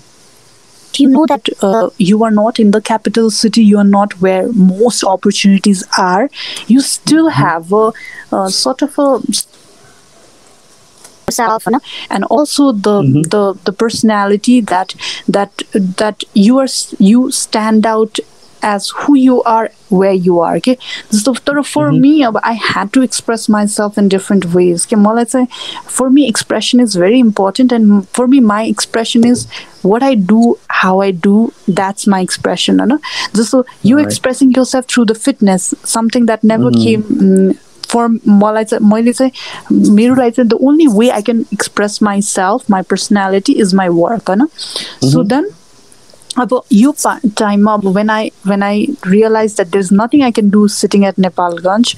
[0.94, 4.52] you know that uh, you are not in the capital city, you are not where
[4.52, 6.28] most opportunities are.
[6.66, 7.42] You still mm-hmm.
[7.42, 7.92] have a,
[8.36, 9.20] a sort of a
[11.30, 11.66] yourself
[12.10, 13.22] and also the mm-hmm.
[13.22, 14.94] the the personality that
[15.28, 16.68] that that you are
[16.98, 18.18] you stand out
[18.62, 20.76] as who you are where you are okay
[21.10, 22.00] so for mm-hmm.
[22.00, 24.96] me uh, i had to express myself in different ways okay
[25.84, 29.48] for me expression is very important and for me my expression is
[29.82, 33.00] what i do how i do that's my expression you
[33.34, 34.06] so you right.
[34.06, 36.82] expressing yourself through the fitness something that never mm-hmm.
[36.82, 37.58] came mm,
[37.92, 42.70] for मलाई चाहिँ मैले चाहिँ मेरो लागि चाहिँ the only way I can express myself
[42.70, 44.46] my personality is my work होइन
[45.12, 45.48] so then
[46.39, 46.93] अब यो
[47.37, 51.03] टाइममा अब when I when I realise that there is nothing I can do sitting
[51.07, 51.93] eight Nepalgunj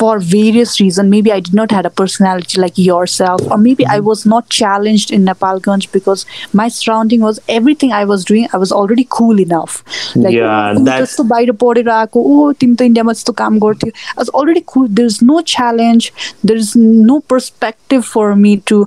[0.00, 3.84] for various region maybe I did not had a personality like your self or maybe
[3.92, 6.24] I was not challenged in Nepalganj because
[6.60, 9.78] my surrounding was everything I was doing, I was already cool enough.
[10.24, 13.90] Like, Yeah, "Oh, that's- जस्तो बाहिर पढेर आएको ओ तिमी त इन्डियामा यस्तो काम गर्थ्यौ
[14.16, 14.90] I was already cool.
[15.00, 16.10] There's no challenge.
[16.50, 16.74] There's
[17.08, 18.80] no perspective for me to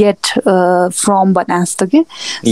[0.00, 1.90] get uh, from Banasta.
[1.90, 2.04] Okay?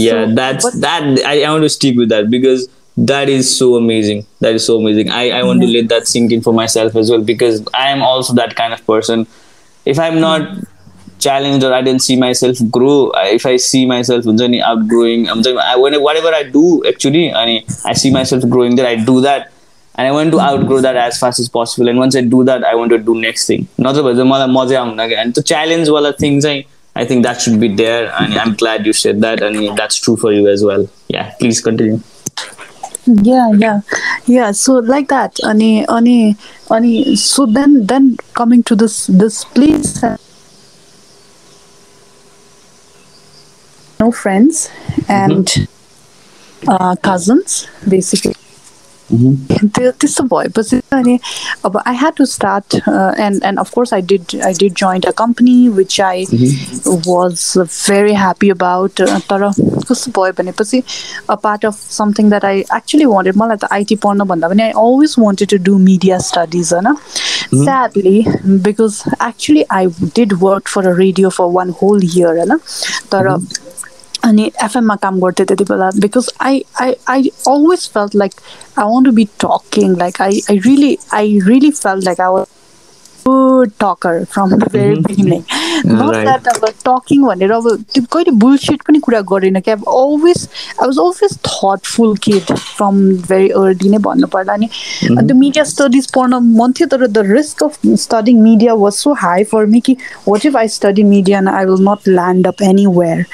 [0.05, 2.67] yeah So, that's but- that I, I want to stick with that because
[2.97, 6.31] that is so amazing that is so amazing i, I want to let that sink
[6.31, 9.27] in for myself as well because i am also that kind of person
[9.85, 10.47] if i'm not
[11.19, 15.29] challenged or i didn't see myself grow I- if i see myself हुन्छ नि outgrowing
[15.29, 18.95] I'm saying, I, when, whatever i do actually अनि i see myself growing there i
[18.95, 19.51] do that
[19.95, 22.63] and i want to outgrow that as fast as possible and once i do that
[22.63, 25.41] i want to do next thing नत्र भए चाहिँ मलाई मजै आउँदैन क्या अनि त्यो
[25.53, 26.61] challenge वाला थिङ चाहिँ
[26.94, 30.16] I think that should be there, and I'm glad you said that, and that's true
[30.16, 30.88] for you as well.
[31.08, 32.00] Yeah, please continue.
[33.06, 33.80] yeah yeah
[34.26, 36.36] yeah so like that ani ani
[36.70, 40.02] ani so then then coming to this this place
[43.98, 44.70] no friends
[45.08, 45.68] and
[46.68, 48.34] uh, cousins basically
[49.12, 51.18] त्यो त्यस्तो भएपछि अनि
[51.64, 55.56] अब I had to start and and of course I did I did joint a company
[55.70, 56.24] which I
[56.86, 59.48] was very happy about तर
[59.88, 60.82] कस्तो भयो भनेपछि
[61.30, 64.70] a part of something that I actually wanted मलाई त आइटी पढ्नु भन्दा पनि I
[64.78, 66.94] always wanted to do media studies होइन
[67.54, 69.86] sadly because actually I
[70.16, 72.56] did work for a radio for one whole year होइन
[73.12, 73.36] तर
[74.23, 78.33] अनि एफएममा काम गर्थेँ त्यति बेला because I I I always felt like
[78.79, 82.45] I want to be talking like I I really I really felt like I was
[83.27, 86.23] good Tucker from the very beginning nut right.
[86.23, 90.47] That अब talking भनेर अब त्यो कहिले bullshit पनि कुरा गरेन क्या अब always
[90.81, 94.69] I was always thoughtful kid from very early नै भन्नु पर्ला नि
[95.03, 99.43] त्यो मिडिया स्टडिज पढ्न मन थियो तर the risk of studying media was so high
[99.51, 102.85] फर मी कि what if I study media and I will not land up any
[102.99, 103.25] where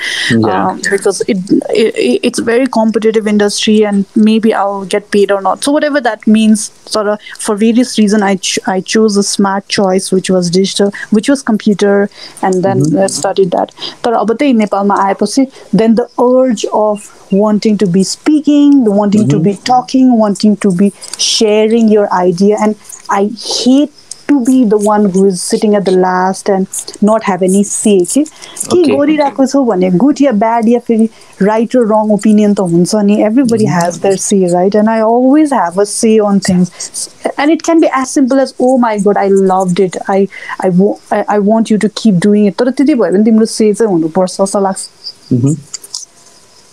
[0.44, 0.78] Yeah.
[0.90, 1.40] because it,
[1.82, 5.64] it it's very competitive industry and maybe I'll get paid or not.
[5.68, 9.68] So whatever that means, sort of for various reason, I ch- I chose a smart
[9.78, 12.10] choice which was digital, which was computer,
[12.42, 13.72] and then I studied that.
[14.04, 19.40] तर अब त्यही नेपालमा आएपछि then the urge of wanting to be speaking, wanting to
[19.40, 22.76] be talking, wanting to be sharing your idea, and
[23.10, 23.92] I hate
[24.28, 26.68] to be the one who is sitting at the last and
[27.02, 28.96] not have any say के के Okay.
[28.98, 31.10] गरिरहेको छौ भने good या bad या फेरि
[31.42, 35.54] right र रङ opinion त हुन्छ नि एभ्रिबडी हेज देयर से right and I always
[35.54, 37.10] have a से अन things
[37.40, 40.28] and it can be as simple as O my good I love it I
[40.66, 43.92] I I want you to keep doing it तर त्यति भयो भने तिम्रो से चाहिँ
[43.92, 44.90] हुनुपर्छ जस्तो लाग्छ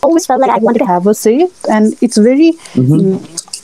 [0.03, 3.19] Always felt like I wanted to to have have a say and it's very mm,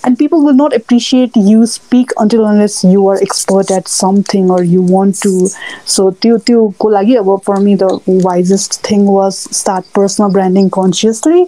[0.04, 4.62] and people will not appreciate you speak until unless you are expert at something or
[4.72, 5.32] you want to
[5.94, 7.90] so त्यो त्योको लागि अब for me the
[8.28, 11.46] wisest thing was start personal branding consciously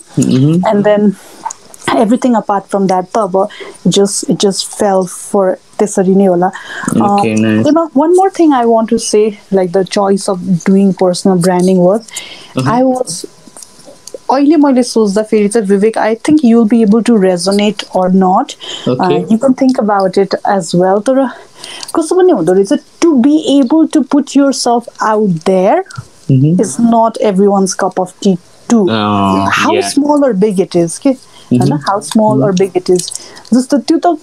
[0.73, 1.17] and then
[1.97, 3.49] everything apart from that त अब
[3.99, 5.47] just it just fell for
[5.81, 6.51] त्यसरी नै होला
[7.09, 7.67] Okay, nice.
[7.67, 9.25] you know, one more thing I want to say,
[9.59, 12.09] like the choice of doing personal branding was,
[12.77, 13.19] I was
[14.36, 18.52] अहिले मैले सोच्दाखेरि चाहिँ Vivek I think you'll be able to resonate or not.
[18.88, 21.26] You can think about it as well तर
[21.96, 25.84] कस्तो पनि हुँदो रहेछ to be able to put yourself out there
[26.32, 27.18] is not
[27.48, 28.36] everyone's cup of tea
[28.70, 29.82] to how.
[29.90, 33.12] Small or big it is के होइन how small or big it is
[33.54, 34.18] जस्तो त्यो त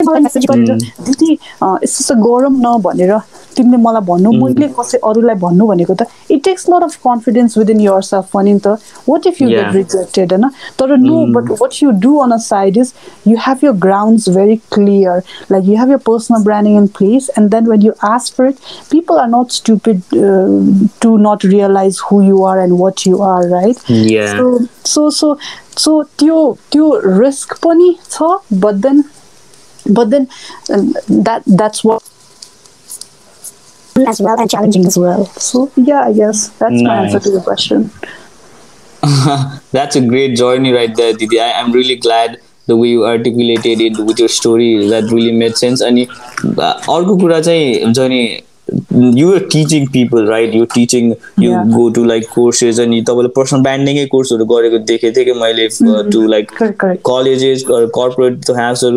[0.00, 3.12] दिदी यस्तो गरौँ न भनेर
[3.58, 7.80] तिमीले मलाई भन्नु मैले कसै अरूलाई भन्नु भनेको त it takes lot of confidence within
[8.08, 8.76] yourself पनि त।
[9.08, 9.72] What if you get.
[9.74, 10.48] Rejected होइन?
[10.78, 12.92] तर no but what you do on a side is
[13.28, 17.50] you have your grounds very clear like you have your personal branding in place and
[17.54, 18.56] then when you ask for it
[18.90, 20.02] people are not stupid
[21.02, 23.76] to not realise who you are and what you are right.
[23.76, 25.36] So so so
[25.78, 26.40] so त्यो
[26.72, 26.90] त्यो
[27.20, 28.34] risk पनि छ
[28.64, 29.04] but then
[29.96, 30.24] but then
[30.76, 30.88] um,
[31.26, 32.08] that that's what
[34.11, 37.23] as well and challenging as well so yeah i guess that's my answer Nice.
[37.25, 37.89] to the question
[39.71, 41.39] That's a great journey right there, Didi.
[41.39, 44.87] I, I'm really glad the way you articulated it with your story.
[44.87, 45.81] That really made sense.
[45.81, 48.21] अनि uh, अर्को कुरा चाहिँ हुन्छ नि
[49.19, 51.65] you are teaching people right you're teaching you Yeah.
[51.73, 55.67] go to like courses अनि तपाईँले personal ब्रान्डिङै कोर्सहरू गरेको देखेको थिएँ कि मैले
[56.11, 58.93] to like correct correct colleges or corporate to have a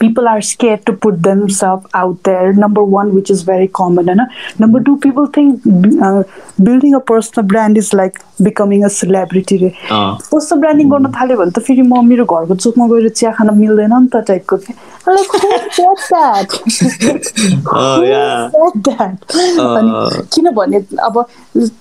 [0.00, 4.20] people are scared to put themselves out there number one which is very common and
[4.58, 5.60] number two people think
[6.02, 6.22] uh,
[6.63, 10.17] building a personal brand is like becoming a celebrity रे। अँ.
[10.31, 13.93] Personal branding गर्न थाल्यो भने त फेरि म मेरो घरको चोकमा गएर चिया खान मिल्दैन
[13.93, 14.55] नि त टाइपको
[19.79, 19.91] अनि
[20.35, 21.25] किनभने अब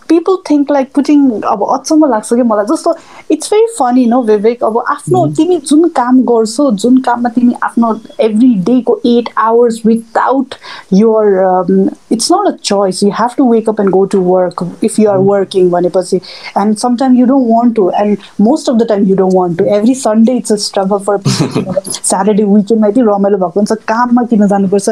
[0.08, 2.94] पिपल थिङ्क लाइक पुटिङ अब अचम्म लाग्छ कि मलाई। जस्तो
[3.30, 7.94] it's very funny no Vivek अब आफ्नो तिमी जुन काम गर्छौ जुन काममा तिमी आफ्नो
[8.20, 10.54] every deco eight hours without
[10.94, 11.24] your
[12.12, 15.10] it's not a choice you have to wake up and go to work if you
[15.10, 16.16] are working भनेपछि
[16.58, 19.64] and sometime you don't want to and most of the time you don't want to
[19.76, 24.88] every Sunday it's a struggle for Saturday विकेन्डमा यति रमाइलो भएको हुन्छ काममा किन जानुपर्छ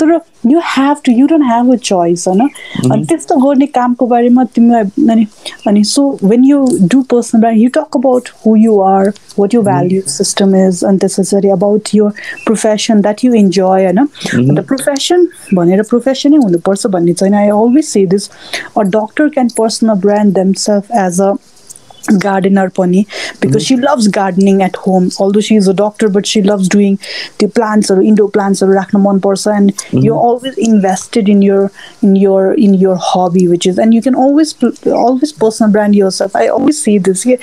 [0.00, 2.48] तर you have to you don't have a choice होइन
[2.92, 5.26] अनि त्यस्तो गर्ने कामको बारेमा तिमीलाई अनि
[5.68, 9.62] अनि so when you do personal brand you talk about who you are what you
[9.62, 12.10] value system is अनि त्यसरी about your
[12.46, 18.04] profession that you enjoy होइन अन्त प्रोफेसन भनेर प्रोफेसनै हुनुपर्छ भन्ने छैन I always say
[18.06, 18.28] this
[18.78, 21.36] a doctor can personal brand themselves as a
[22.19, 23.07] gardener pani
[23.41, 26.99] because she loves gardening at home although she is a doctor but she loves doing
[27.39, 31.71] the plants or indoor plants or rakhna man parcha and you're always invested in your
[32.01, 35.95] in your in your hobby which is and you can always pl- always personal brand
[35.95, 37.37] yourself i always say this के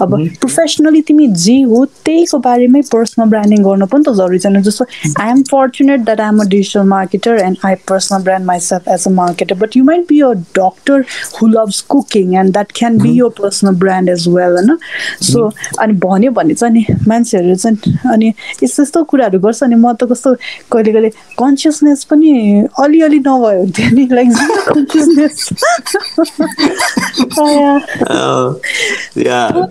[0.00, 4.84] अब professionally तिमी जे हो त्यहीको बारेमै personal branding गर्नु पनि त जरुरी छैन जस्तो
[5.20, 9.06] I am fortunate that I am a digital marketer and I personal brand myself as
[9.08, 11.04] a marketer but you might be a doctor
[11.40, 14.77] who loves cooking and that can be year personal brand Brand as well होइन?
[15.21, 17.77] So अनि भन्यो भने चाहिँ नि मान्छेहरू चाहिँ
[18.13, 18.33] अनि
[18.63, 20.33] यस्तो यस्तो कुराहरू गर्छ अनि म त कस्तो
[20.71, 22.31] कहिले कहिले कन्सियसनेस पनि
[22.79, 24.29] अलिअलि नभयो हुन्थ्यो नि लाइक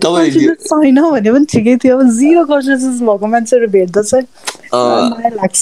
[0.05, 4.27] कन्सियसनेस छैन भने पनि ठिकै थियो अब जिरो कन्सियसनेस भएको मान्छेहरू भेट्दा चाहिँ
[5.39, 5.61] लाग्छ।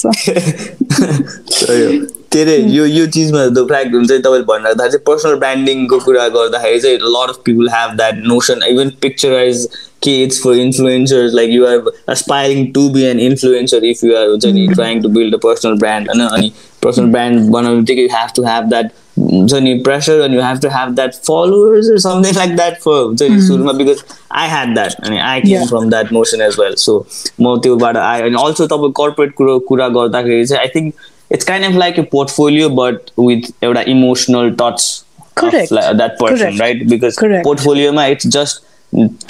[2.32, 6.80] के अरे यो यो चिजमा द फ्याक्ट हुन्छ तपाईँले भनिराख्दा चाहिँ पर्सनल ब्रान्डिङको कुरा गर्दाखेरि
[6.80, 9.68] चाहिँ lot of people have that notion even picturise
[10.04, 14.28] के it's for influencers like you are aspiring to be an influencer if you are
[14.28, 16.52] हुन्छ नि trying to build a personal brand होइन अनि
[16.84, 20.60] पर्सनल ब्रान्ड बनाउनु बित्तिकै you have to have that हुन्छ नि pressure अनि you have
[20.62, 25.06] to have that followers something like that for हुन्छ नि सुरुमा बिकज आई ह्याड द्याट
[25.06, 27.06] अनि I came from that motion as well so
[27.42, 30.94] म त्योबाट आएँ अनि अल्सो तपाईँ कर्पोरेट कुरो कुरा गर्दाखेरि चाहिँ I think
[31.32, 35.04] it's kind of like a portfolio but with एउटा emotional touch
[35.44, 38.64] that person right because पोर्टफोलियोमा it's just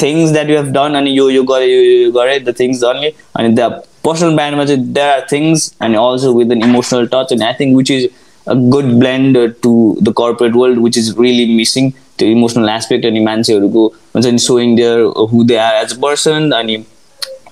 [0.01, 3.11] things that you have done अनि यो यो गरेँ यो यो गरेँ द थिङ्स डनले
[3.35, 3.69] अनि द
[4.05, 7.77] पर्सनल ब्रान्डमा चाहिँ there are things and also with an emotional touch and I think
[7.77, 8.09] which is
[8.47, 11.89] a good blend to the corporate world which is really missing
[12.19, 13.85] त्यो emotional aspect अनि मान्छेहरूको
[14.15, 16.77] हुन्छ नि showing there who they are as a person अनि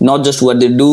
[0.03, 0.87] not just watt they do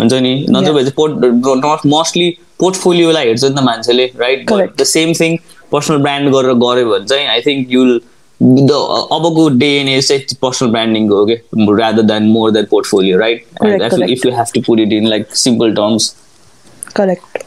[0.00, 5.36] हुन्छ नि नट mostly पोर्टफोलियोलाई हेर्छ नि त मान्छेले right the same thing
[5.72, 8.00] personal brand गरेर गऱ्यो भने चाहिँ आई थिङ्क युल
[8.40, 8.70] द
[9.12, 11.36] अबको डे एन्ड एज चाहिँ पर्सनल ब्रान्डिङको हो कि?
[11.80, 13.44] Rather than more than portfolio right
[14.08, 16.14] if you have to put it in like simple terms
[16.96, 17.44] correct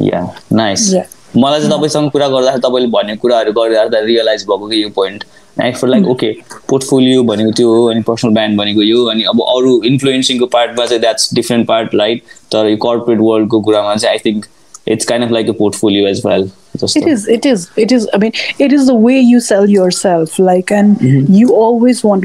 [0.00, 0.22] yeah
[0.52, 0.92] nice
[1.36, 5.24] मलाई चाहिँ तपाईँसँग कुरा गर्दाखेरि तपाईँले भन्ने कुराहरू गर्दा रियलाइज भएको कि यो point
[5.62, 6.30] I for like okay
[6.68, 11.00] portfolio भनेको त्यो हो अनि पर्सनल ब्रान्ड भनेको यो अनि अब अरू इन्फ्लुएन्सिङको पार्टमा चाहिँ
[11.00, 14.46] द्याट्स डिफ्रेन्ट पार्ट राइट तर यो कर्पोरेट वर्ल्डको कुरामा चाहिँ I think
[14.86, 16.50] it's kind of like a portfolio as well.
[16.76, 19.70] Just it is, it is it is i mean it is the way you sell
[19.70, 21.32] yourself like and mm-hmm.
[21.32, 22.24] you always want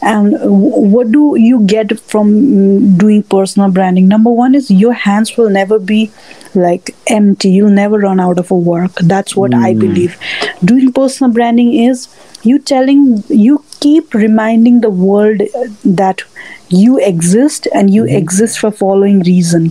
[0.00, 4.08] and what do you get from mm, doing personal branding?
[4.08, 6.10] Number one is your hands will never be
[6.54, 7.50] like empty.
[7.50, 8.92] You'll never run out of a work.
[8.96, 9.64] That's what mm.
[9.64, 10.18] i believe.
[10.64, 12.08] Doing personal branding is
[12.42, 16.22] you telling you keep reminding the world uh, that
[16.68, 18.16] you exist and you mm-hmm.
[18.16, 19.70] exist for following reason.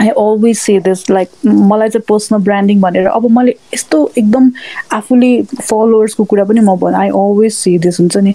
[0.00, 4.50] I always say this like मलाई चाहिँ personal branding भनेर अब मैले यस्तो एकदम
[4.94, 8.34] आफूले फलोवर्सको कुरा पनि म भन आई अलवेज से दिस हुन्छ नि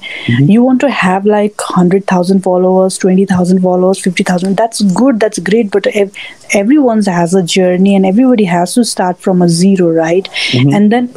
[0.49, 5.17] you want to have like hundred thousand followers twenty thousand followers fifty thousand that's good
[5.19, 6.11] that's great but एभ
[6.55, 10.89] every once has a journey and everybody has to start from a zero right and
[10.91, 11.09] then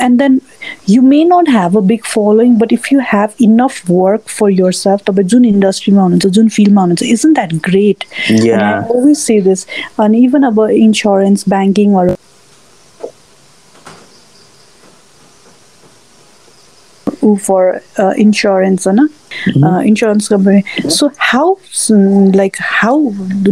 [0.00, 0.40] and then
[0.85, 5.03] you may not have a big following but if you have enough work for yourself
[5.23, 5.93] jun industry
[6.29, 8.05] jun field isn't that great?
[8.29, 9.65] Yeah and i always say this
[9.97, 12.15] and even about insurance banking or
[17.37, 19.63] for uh, insurance and mm-hmm.
[19.63, 21.57] uh, insurance company so how
[22.41, 23.09] like how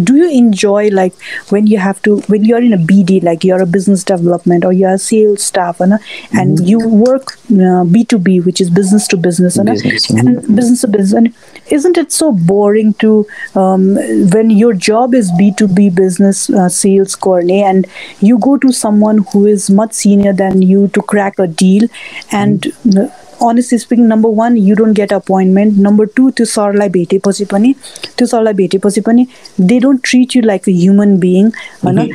[0.08, 1.14] do you enjoy like
[1.50, 4.74] when you have to when you're in a bd like you're a business development or
[4.74, 5.94] you're a sales staff and,
[6.34, 6.66] and mm-hmm.
[6.66, 10.56] you work uh, b2b which is business to business, and mm-hmm.
[10.56, 11.34] business to business and
[11.72, 13.96] isn't it so boring to um,
[14.36, 17.88] when your job is b2b business uh, sales coordinate and
[18.20, 21.88] you go to someone who is much senior than you to crack a deal
[22.32, 27.46] and mm-hmm honest speaking number one you don't get appointment number two त्यो सरलाई भेटेपछि
[27.46, 27.74] पनि
[28.18, 29.28] त्यो सरलाई भेटेपछि पनि
[29.62, 31.52] they don't treat you like a human being
[31.84, 32.10] होइन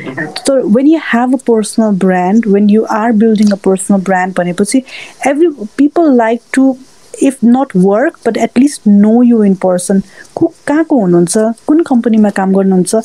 [0.47, 4.83] तर when you have a personal brand when you are building a personal brand भनेपछि
[5.27, 5.47] every
[5.77, 6.75] people like to
[7.22, 10.00] if not work but at least know you in person
[10.34, 13.02] को कहाँको हुनुहुन्छ कुन कम्पनीमा काम गर्नुहुन्छ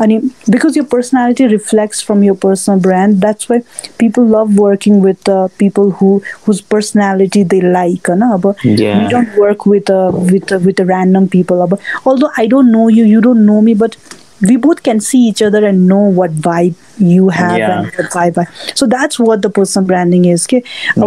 [0.00, 0.18] अनि
[0.50, 3.60] बिकज यो personality reflects from your personal brand that's why
[3.98, 6.16] people love working with the people who
[6.48, 9.90] whose personality they like होइन अब you don't work with
[10.32, 13.74] with with a random people अब although I don't know you you don't know me
[13.74, 13.94] but
[14.41, 17.79] we both can see each other and know what vibe you have yeah.
[17.79, 18.73] and what vibe I.
[18.73, 20.63] so that's what the person branding is okay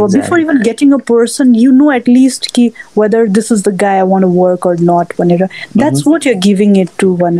[0.07, 0.20] exactly.
[0.20, 3.97] before even getting a person you know at least ki, whether this is the guy
[3.97, 5.12] i want to work or not
[5.74, 6.11] that's mm-hmm.
[6.11, 7.39] what you're giving it to one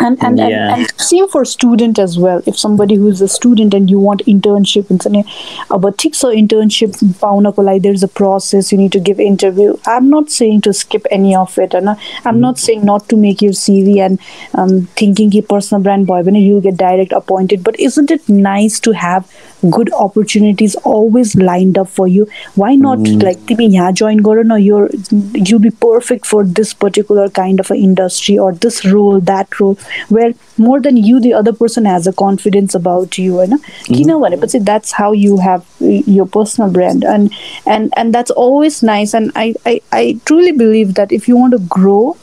[0.00, 0.74] and and, yeah.
[0.74, 2.42] and, and same for student as well.
[2.46, 5.24] If somebody who's a student and you want internship and something
[5.70, 9.76] uh, but internship there's a process you need to give interview.
[9.86, 11.90] I'm not saying to skip any of it and
[12.24, 14.18] i'm not saying not to make your cv and
[14.54, 17.64] um, thinking your personal brand boy when you get direct appointed.
[17.64, 19.30] But isn't it nice to have
[19.70, 22.28] good opportunities always lined up for you?
[22.54, 23.22] Why not mm.
[23.22, 24.90] like timi join karo you're
[25.34, 29.78] you'll be perfect for this particular kind of an industry or this role that role
[30.09, 34.91] where more than you the other person has a confidence about you होइन किनभनेपछि that's
[34.91, 37.31] how you have uh, your personal brand and
[37.65, 41.53] and and that's always nice and I I, I truly believe that if you want
[41.53, 42.17] to grow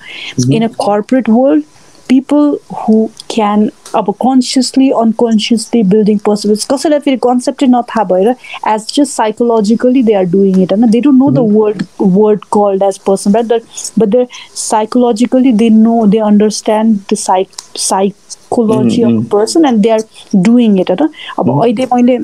[0.51, 1.64] in a corporate world
[2.09, 9.12] people who can अब consciously unconsciously building personals कसैलाई फेरि कन्सेप्टै नथाहा भएर as just
[9.12, 10.90] psychologically they are doing it होइन?
[10.90, 11.84] They don't know the word
[12.18, 13.54] word called as person but
[14.00, 14.26] but they
[14.56, 20.04] psychologically they know they understand the psych psychology of person and they are
[20.36, 21.10] doing it होइन?
[21.40, 22.18] अब अहिले मैले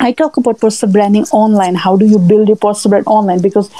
[0.00, 1.74] I talk about personal branding online.
[1.74, 3.40] How do you build your personal brand online?
[3.40, 3.70] Because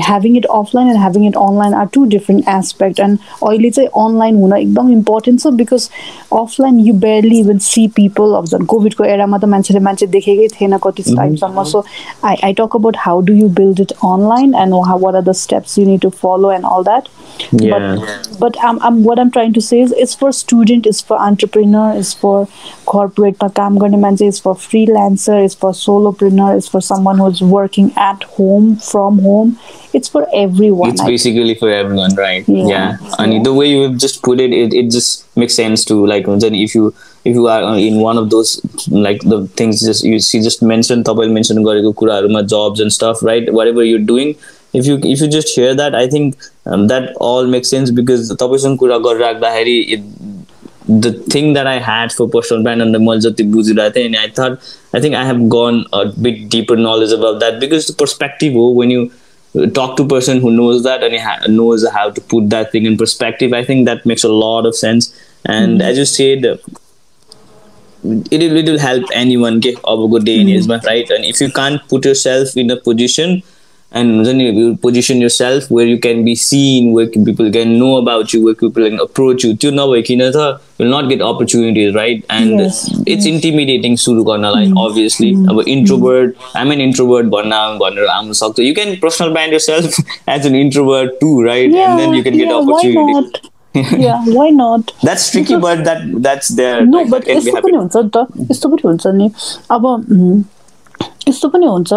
[0.00, 3.00] having it offline and having it online are two different aspects.
[3.00, 5.90] And oily say online huna ekdam important so because
[6.30, 10.06] offline you barely even see people of the COVID ko era ma ta manchele manche
[10.06, 11.66] dekhegai thena kati time samma.
[11.66, 11.84] So
[12.22, 15.34] I, I talk about how do you build it online and how, what are the
[15.34, 17.08] steps you need to follow and all that.
[17.50, 17.96] Yeah.
[17.98, 21.18] But but I'm, I'm what I'm trying to say is it's for student, it's for
[21.18, 22.46] entrepreneur, it's for
[22.86, 27.42] corporate मा काम गर्ने मान्छे it's for freelancer, it's for solopreneur, it's for someone who's
[27.42, 29.58] working at home from home.
[29.92, 30.90] It's for everyone.
[30.90, 32.66] it's I- basically for everyone right Yeah.
[32.66, 36.06] yeah, and the way you have just put it, it it just makes sense to
[36.06, 36.94] like then if you
[37.24, 40.62] if you are uh, in one of those like the things just you see just
[40.62, 44.34] mention तपाईँले mention गरेको कुराहरूमा jobs and stuff right whatever you're doing
[44.72, 46.36] if you if you just share that I think
[46.66, 50.10] um, that all makes sense because तपाईँसँग कुरा गरिराख्दाखेरि it-
[50.89, 54.59] the thing that I had for personal brand under Maljati Bujurate, and I thought
[54.91, 58.71] I think I have gone a bit deeper knowledge about that because the perspective oh,
[58.71, 59.11] when you
[59.55, 62.85] uh, talk to a person who knows that and knows how to put that thing
[62.87, 65.13] in perspective, I think that makes a lot of sense.
[65.45, 65.89] And mm-hmm.
[65.89, 66.57] as you said, uh,
[68.31, 70.87] it will help anyone get over good day in mm-hmm.
[70.87, 71.07] right?
[71.11, 73.43] And if you can't put yourself in a position
[73.91, 77.93] and हुन्छ नि you position yourself where you can be seen where people can know
[77.95, 80.45] about you where people can approach you त्यो नभइकन त
[80.81, 86.81] will not get opportunities right and it's intimidating सुरु गर्नलाई obviously अब introvert आइम N
[86.81, 91.75] introvert भन्न भनेर आउनु सक्छ you can personal brand yourself as an introvert too right
[91.75, 94.91] and then you can get opportunity yeah, why not?
[95.03, 96.85] That's tricky, because, but that that's there.
[96.85, 99.29] No, like, but यस्तो पनि हुन्छ नि त यस्तो पनि हुन्छ नि
[99.71, 99.85] अब
[101.27, 101.93] यस्तो पनि हुन्छ।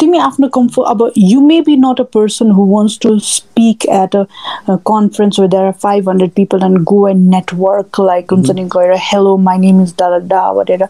[0.00, 4.16] तिमी आफ्नो कम्फो अब you may be not a person who wants to speak at
[4.16, 4.24] a
[4.90, 8.94] conference where there are five hundred people and go and network like हुन्छ नि गएर
[9.12, 10.84] हेलो माई नेम इज डा डा भनेर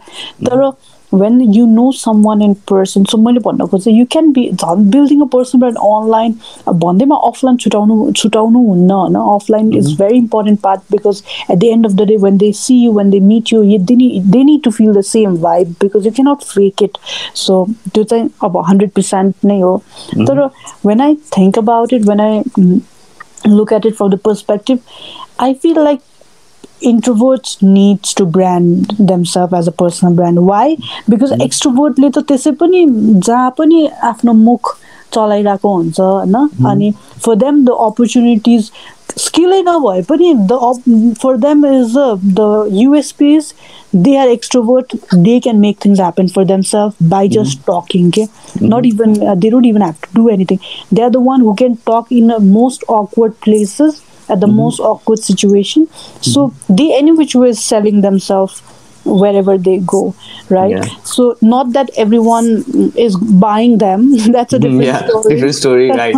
[0.46, 0.70] तर
[1.11, 4.89] when you know some one in person so मैले भन्न खोजेँ यु क्यान बी झन्
[4.91, 6.36] building a person brand online
[6.79, 11.21] भन्दैमा अफलाइन छुटाउनु छुटाउनु हुन्न होइन offline is very important part because
[11.51, 14.43] at the end of the day when they C you when they मिट यु they
[14.43, 16.97] need to fill the same vibe because you cannot fake it
[17.38, 19.77] so त्यो चाहिँ अब hundred percent नै हो
[20.13, 20.45] तर
[20.86, 22.41] when I think about it when I
[23.47, 24.79] look at it from the perspective
[25.39, 26.01] i feel like
[26.82, 30.46] introverts needs to brand themselves as a personal brand.
[30.46, 30.76] Why?
[31.08, 32.84] Because extrovertले त त्यसै पनि
[33.28, 34.76] जहाँ पनि आफ्नो मुख
[35.14, 36.34] चलाइरहेको हुन्छ होइन?
[36.66, 36.92] अनि
[37.24, 38.70] फर देम द अपर्च्युनिटिज
[39.18, 41.94] स्किलै नभए पनि the for them is
[42.38, 43.52] the USPs
[43.94, 48.26] they are extrovert they can make things happen for themselves by just talking के
[48.62, 50.58] not even they don't even have to do anything
[50.92, 54.80] they are the one who can talk in a most awkward places at the most
[54.92, 55.88] awkward situation
[56.20, 58.62] so they any which way is selling themselves
[59.22, 59.98] wherever they go
[60.54, 60.86] right Yeah.
[61.10, 62.48] so not that everyone
[63.04, 64.00] is buying them
[64.36, 66.16] that's a different yeah story different story right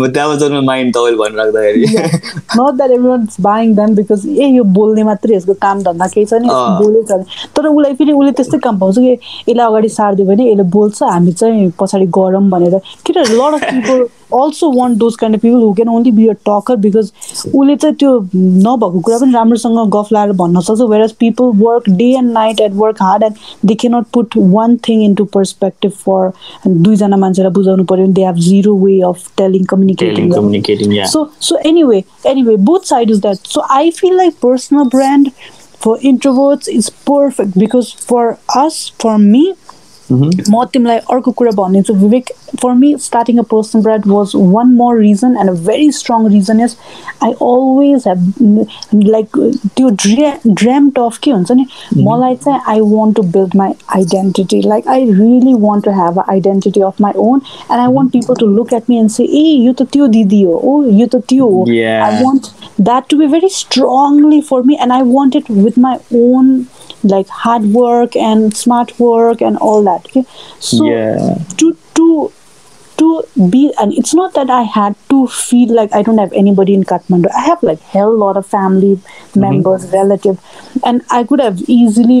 [0.00, 4.50] but that was on my mind तपाईँले भनिराख्दाखेरि not that everyone's buying them because ए
[4.58, 7.94] यो बोल्ने मात्रै यसको काम धन्दा केही छैन यसको अँ। बोलेको छ भने। तर उसलाई
[8.02, 9.12] फेरि उसले त्यस्तै काम पाउँछ कि
[9.48, 14.06] यसलाई अगाडि सारिदियो भने यसले बोल्छ हामी चाहिँ पछाडि गरौँ भनेर किन lot of people
[14.33, 17.11] also want those kind of people who can only be a Tucker because
[17.45, 21.89] उसले चाहिँ त्यो नभएको कुरा पनि राम्रोसँग गफ लाएर भन्न सक्छ where as people work
[21.89, 26.31] day and night at work hard and they can't put one thing into perspective for
[26.67, 31.05] दुईजना मान्छेलाई बुझाउनु पऱ्यो भने दे have zero way of telling communicating Telling, communicating yeah
[31.05, 35.31] so so anyway anyway both sides is that so i feel like personal brand
[35.85, 38.23] for introverts is perfect because for
[38.55, 39.43] us for me
[40.11, 42.29] म तिमीलाई अर्को कुरा भनिदिन्छु Vivek
[42.61, 46.59] for me starting a personal brand was one more reason and a very strong reason
[46.63, 46.75] is
[47.23, 49.37] I always have like
[49.77, 51.65] त्यो ड्रे dreamt of के हुन्छ नि
[51.97, 56.25] मलाई चाहिँ I want to build my identity like I really want to have a
[56.31, 57.41] identity of my own
[57.71, 60.43] and I want people to look at me and say ए यो त त्यो दिदी
[60.43, 62.05] हो ओ यो त त्यो हो Yeah.
[62.05, 62.47] I want
[62.87, 66.51] that to be very strongly for me and i want it with my own
[67.02, 70.24] like hard work and smart work and all that okay
[70.58, 71.38] so Yeah.
[71.58, 72.32] to to
[73.00, 73.08] to
[73.54, 76.82] be and it's not that i had to feel like I don't have anybody in
[76.90, 77.28] Kathmandu.
[77.36, 78.90] I have like hell lot of family
[79.44, 80.36] members, relative,
[80.90, 82.18] and I could have easily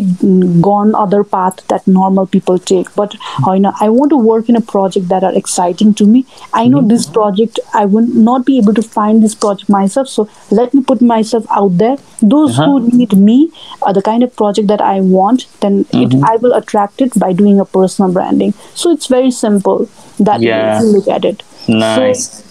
[0.68, 2.92] gone other path that normal people take.
[2.94, 3.14] But
[3.46, 6.24] uh, you know, I want to work in a project that are exciting to me.
[6.52, 10.28] I know this project I will not be able to find this project myself, so
[10.50, 11.96] let me put myself out there.
[12.34, 12.66] Those Uh-huh.
[12.66, 13.38] who need me
[13.82, 15.46] are the kind of project that I want.
[15.60, 18.54] Then it, I will attract it by doing a personal branding.
[18.74, 19.88] So it's very simple.
[20.28, 20.80] That Yeah.
[20.82, 21.42] you look at it.
[21.68, 22.28] Nice.
[22.28, 22.44] So,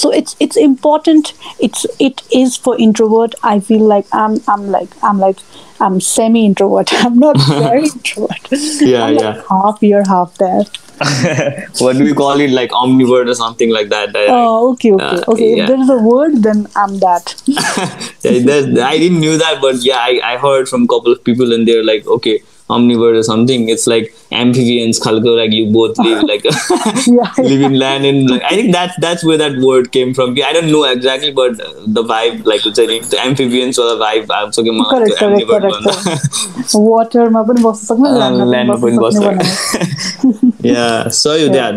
[0.00, 1.32] so it's it's important
[1.66, 5.38] it's it is for introvert i feel like i'm i'm like i'm like
[5.86, 8.50] i'm semi introvert i'm not very introvert
[8.82, 9.30] Yeah, I'm yeah.
[9.30, 10.64] like half here half there
[11.78, 12.50] what do we call it?
[12.50, 14.14] Like omnivore or something like that.
[14.16, 15.62] I- oh okay okay Uh, okay yeah.
[15.62, 19.98] if there is a word then i'm that yeah, I didn't knew that, but yeah,
[19.98, 22.42] I, I heard from a couple of people, and they're like, okay,
[22.73, 23.63] omnivore or something.
[23.71, 24.05] It's like
[24.41, 28.71] amphibians, khalko, like you both live like Yeah, live in land, and like I think
[28.75, 30.31] that's that's where that word came from.
[30.49, 33.97] I don't know exactly, but uh, the vibe, like it's like the amphibians or the
[34.03, 34.33] vibe.
[34.37, 35.99] I'm talking about correct the correct omnivore correct one.
[36.07, 41.09] correct वाटरमा पनि बस्न सक्ने Uh, ल्यान्डमा land पनि पनि बस्न बस्न सक्ने बनायो। yeah
[41.21, 41.75] so you that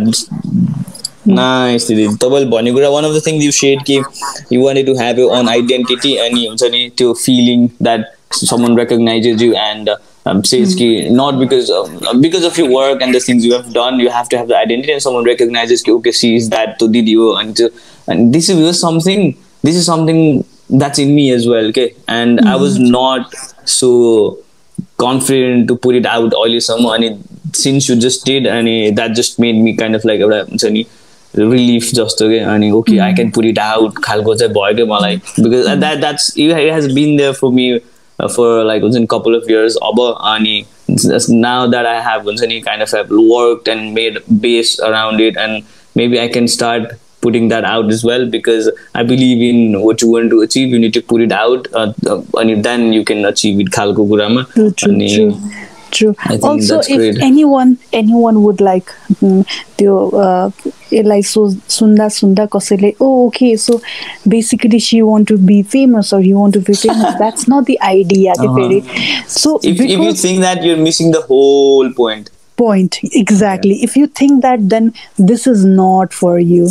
[1.36, 3.96] nice दिदी तपाईँले भनेको कुरा one of the thing you said कि
[4.52, 9.42] you wanted to have your own identity अनि हुन्छ नि त्यो feeling that someone recognizes
[9.42, 10.75] you and uh, um, says
[11.11, 14.29] not because of, because of your work and the things you have done you have
[14.29, 17.59] to have the identity and someone recognizes okay she is that to didi हो and,
[18.07, 22.55] and this is something this is something that's in me as well okay and I
[22.55, 23.33] was not
[23.65, 24.39] so
[24.97, 27.17] confident to put it out अहिलेसम्म अनि
[27.59, 30.85] since you just did अनि that just made me kind of like एउटा हुन्छ नि
[31.39, 35.21] relief जस्तो के अनि okay I can put it out खालको चाहिँ भयो क्या मलाई
[35.45, 37.79] because that that's it has been there for me uh,
[38.21, 39.77] Uh, for like within couple of years
[40.31, 40.57] ani
[41.27, 45.63] now that i have any kind of have worked and made base around it and
[45.95, 46.91] maybe i can start
[47.21, 50.79] putting that out as well because i believe in what you want to achieve you
[50.85, 53.71] need to put it out uh, uh and then you can achieve it
[54.53, 55.31] true, true, true
[55.90, 56.14] True.
[56.18, 57.22] I think also, that's if great.
[57.22, 58.90] anyone anyone would like
[59.20, 59.44] mm,
[59.78, 59.94] त्यो
[60.92, 61.48] यसलाई सो
[61.78, 63.80] सुन्दा सुन्दा कसैले oh okay so
[64.28, 67.78] basically C want to be famous or you want to be famous that's not the
[67.88, 68.80] idea के फेरि
[69.40, 73.96] so if, if you because think that you're missing the whole point point exactly if
[73.96, 74.92] you think that then
[75.30, 76.68] this is not for you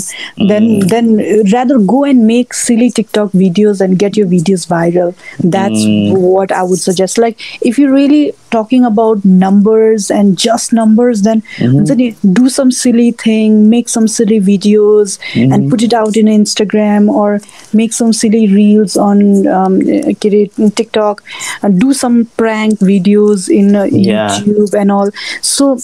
[0.52, 1.12] then then
[1.52, 5.14] rather go and make silly tiktok videos and get your videos viral
[5.58, 5.86] that's
[6.24, 11.43] what i would suggest like if you're really talking about numbers and just numbers, then
[11.57, 11.85] mm-hmm.
[11.85, 15.53] then do some silly thing, make some silly videos, mm-hmm.
[15.53, 17.41] and put it out in Instagram or
[17.73, 21.23] make some silly reels on um, TikTok,
[21.63, 24.81] and do some prank videos in uh, YouTube yeah.
[24.81, 25.11] and all.
[25.41, 25.79] So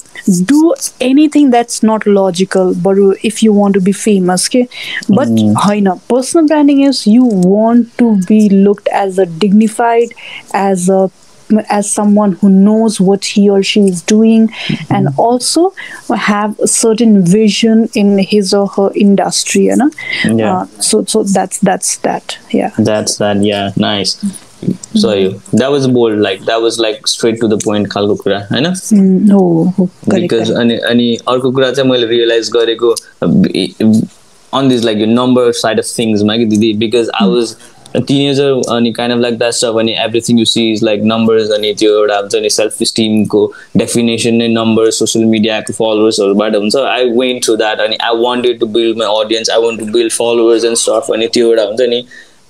[0.44, 4.68] do anything that's not logical, but if you want to be famous, okay.
[5.08, 6.08] But mm.
[6.08, 10.08] personal branding is you want to be looked as a dignified,
[10.54, 11.10] as a
[11.77, 14.43] as someone who knows what he or she is doing
[14.89, 15.63] and also
[16.25, 19.89] have a certain vision in his or her industry you know
[20.25, 20.51] Yeah.
[20.51, 24.13] uh, so so that's that's that yeah that's that yeah nice
[25.03, 25.27] sorry
[25.63, 29.19] that was bold like that was like straight to the point खालको कुरा होइन mm,
[29.33, 29.41] no
[29.77, 30.59] correct, because correct.
[30.61, 32.95] अनि अनि अर्को कुरा चाहिँ मैले realise गरेको
[34.53, 37.55] on this like yo number side of थिङ्समा कि दिदी बिकज आई वाज
[37.98, 41.72] teenager अनि kind of like that stuff अनि everything you see is like numbers अनि
[41.78, 43.44] त्यो एउटा हुन्छ नि सेल्फ स्टिमको
[43.76, 46.76] डेफिनेसन नै नम्बर सोसियल मिडियाको फलोवर्सहरूबाट हुन्छ.
[46.76, 50.12] आई वेन्ट थ्रु द्याट अनि I wanted to build my audience I want to build
[50.12, 52.02] followers and stuff अनि त्यो एउटा हुन्छ नि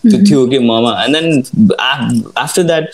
[0.05, 2.91] त्यो थियो कि ममा एन्ड देन आफ्टर द्याट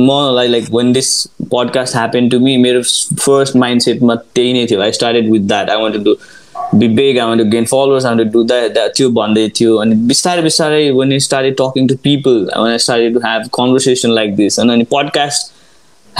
[0.00, 1.08] मलाई like when this
[1.52, 2.82] podcast happened to me मेरो
[3.22, 4.80] first mindset मा त्यही नै थियो.
[4.82, 5.70] I started with that.
[5.70, 6.14] I want to
[6.74, 9.94] be big I want gain followers I want to do that त्यो भन्दै थियो अनि
[10.06, 14.34] बिस्तारै बिस्तारै when you start talking to people one I start to have conversation like
[14.36, 15.52] this होइन अनि podcast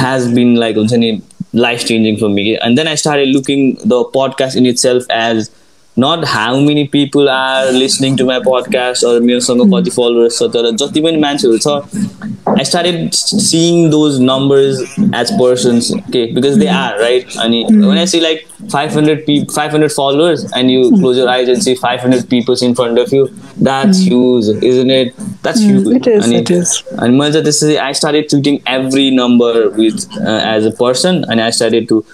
[0.01, 1.19] has been like हुन्छ नि
[1.55, 5.49] life changing for me and then I start looking the podcast in itself as
[5.98, 10.70] not how many people are listening to my podcast or मेरोसँग कति followers छ तर
[10.82, 12.22] जति पनि मान्छेहरू छ
[12.62, 14.80] I started seeing those numbers
[15.14, 19.92] as persons okay because they are right and when I see like 500 people 500
[19.92, 23.28] followers and you close your eyes and see 500 people in front of you
[23.70, 25.14] that's huge isn't it
[25.44, 26.84] that's huge it is, अनि- it is.
[26.98, 31.42] and once this is I started treating every number with uh, as a person and
[31.42, 32.06] I started to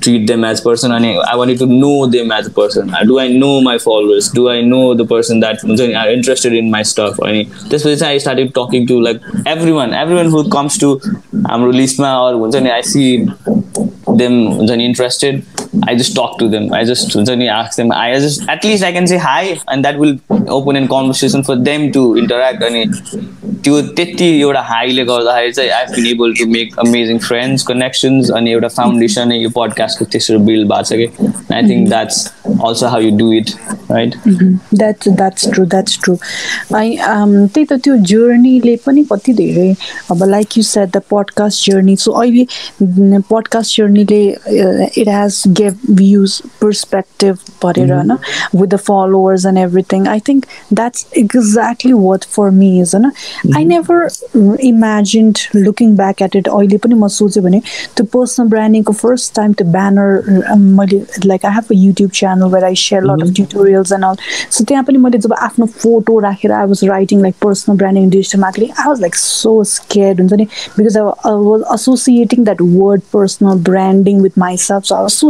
[0.00, 3.38] treat them as person अनि I want to know them as a person do I
[3.38, 6.84] know my followers do I know the person that हुन्छ नि are interested in my
[6.84, 10.80] stuff अनि त्यसपछि चाहिँ I started talking to like every one every one who comes
[10.80, 10.92] to
[11.48, 13.16] हाम्रो लिस्टमा अरू हुन्छ नि आई सी
[14.10, 15.42] देम हुन्छ नि interested
[15.83, 16.73] I just talk to them.
[16.73, 17.91] I just suddenly ask them.
[17.91, 20.17] I just at least I can say hi, and that will
[20.47, 22.63] open a conversation for them to interact.
[22.63, 22.85] अनि
[23.65, 28.51] त्यो त्यति एउटा हाईले गर्दाखेरि चाहिँ आई been able to make amazing friends connections अनि
[28.51, 33.17] एउटा foundation यो पडकास्टको त्यसरी build भएको छ कि I think that's also how you
[33.17, 33.49] do it
[33.91, 36.15] right that's that's true that's true
[36.75, 39.69] आई त्यही त त्यो जर्नीले पनि कति धेरै
[40.11, 44.21] अब like you set the podcast journey so अहिले podcast जर्नीले
[44.95, 51.05] it has gave views perspective भरेर होइन with the followers and everything I think that's
[51.17, 56.95] exactly watt for me is होइन I never imagined looking back at it अहिले पनि
[56.95, 57.61] म सोचेँ भने
[57.95, 62.65] त्यो पर्सनल ब्रान्डिङको फर्स्ट टाइम त्यो ब्यानर मैले like I have a YouTube channel where
[62.65, 64.15] I share lot of tutorials and all
[64.49, 68.39] सो त्यहाँ पनि मैले जब आफ्नो फोटो राखेर I was writing like personal branding digital
[68.39, 70.47] marketing I was like so scared हुन्छ नि
[70.77, 71.03] because I
[71.49, 75.29] was associating that word personal branding with my self so I was so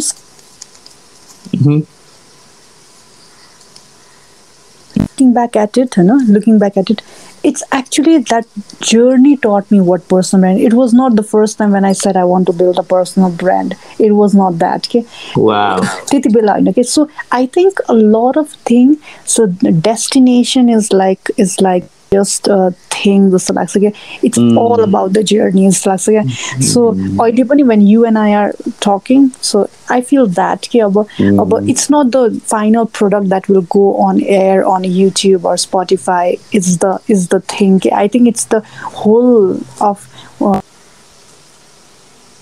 [5.00, 7.02] looking back at it, you know, looking back at it,
[7.42, 8.46] it's actually that
[8.80, 10.60] journey taught me what personal brand.
[10.60, 13.30] It was not the first time when I said I want to build a personal
[13.30, 13.76] brand.
[13.98, 14.86] It was not that.
[14.86, 15.06] Okay.
[15.36, 15.80] Wow.
[16.12, 16.82] Okay.
[16.82, 18.98] So I think a lot of things.
[19.24, 22.57] So the destination is like is like just a
[22.93, 23.89] thing जस्तो लाग्छ क्या
[24.23, 26.23] it's all about the journey जस्तो लाग्छ क्या
[26.67, 26.87] so
[27.23, 28.53] अहिले पनि when you and I are
[28.87, 33.65] talking so I feel that कि अब अब it's not the final product that will
[33.75, 38.27] go on air on YouTube or Spotify is the is the thing कि I think
[38.27, 38.61] it's the
[39.03, 40.07] whole of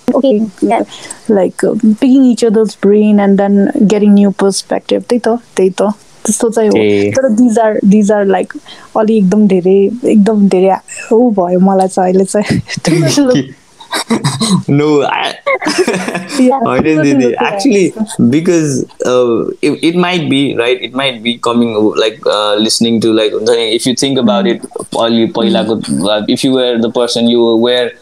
[0.08, 0.46] Okay.
[0.62, 0.84] Yeah.
[1.28, 3.56] like uh, picking each other's brain and then
[3.88, 5.84] getting new perspective त्यही त त्यही त
[6.29, 6.83] त्यस्तो चाहिँ हो
[7.19, 8.53] तर these are these are like
[9.03, 9.79] अलि एकदम धेरै
[10.13, 10.77] एकदम धेरै
[11.13, 13.57] ऊ भयो मलाई चाहिँ अहिले चाहिँ
[14.69, 15.39] no, I,
[16.67, 17.37] I didn't that.
[17.39, 17.95] Actually,
[18.29, 20.81] because uh, it, it might be right.
[20.81, 24.61] It might be coming like uh, listening to like if you think about it,
[24.93, 27.93] if you were the person you were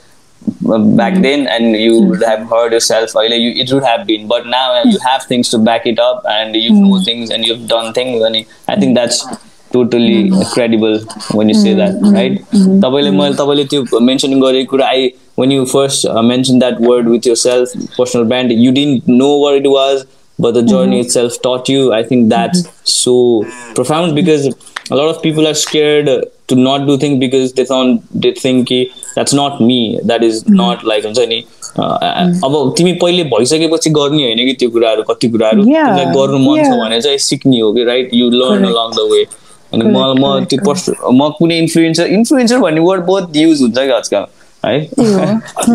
[0.98, 4.48] back then and you would have heard yourself earlier you, it would have been but
[4.48, 7.94] now you have things to back it up and you know things and you've done
[7.94, 9.26] things and i think that's
[9.72, 11.00] totally credible
[11.34, 15.12] when you say that right तपाईँले मैले तपाईँले त्यो mention गरेको कुरा आई
[15.42, 19.56] when you first uh, mentioned that word with yourself personal brand you didn't know what
[19.62, 20.04] it was
[20.40, 23.16] but the journey itself taught you i think that's so
[23.80, 24.50] profound because
[24.91, 26.09] a lot of people are scared
[26.49, 28.69] to not do things because they found they think
[29.15, 29.99] that's not me.
[30.05, 31.45] That is not like हुन्छ नि?
[31.79, 35.65] अब तिमी पहिले भइसकेपछि गर्ने होइन कि त्यो कुराहरू कति कुराहरू?
[35.65, 39.25] तिमीलाई गर्नु मन छ भने चाहिँ सिक्ने हो कि right you learn along the way
[39.75, 43.91] अनि म म त्यो पर्स म कुनै इन्फ्लुएन्सर इन्फ्लुएन्सर भन्ने वर्ड बहुत युज हुन्छ कि
[43.99, 44.27] आजकल
[44.65, 44.79] है?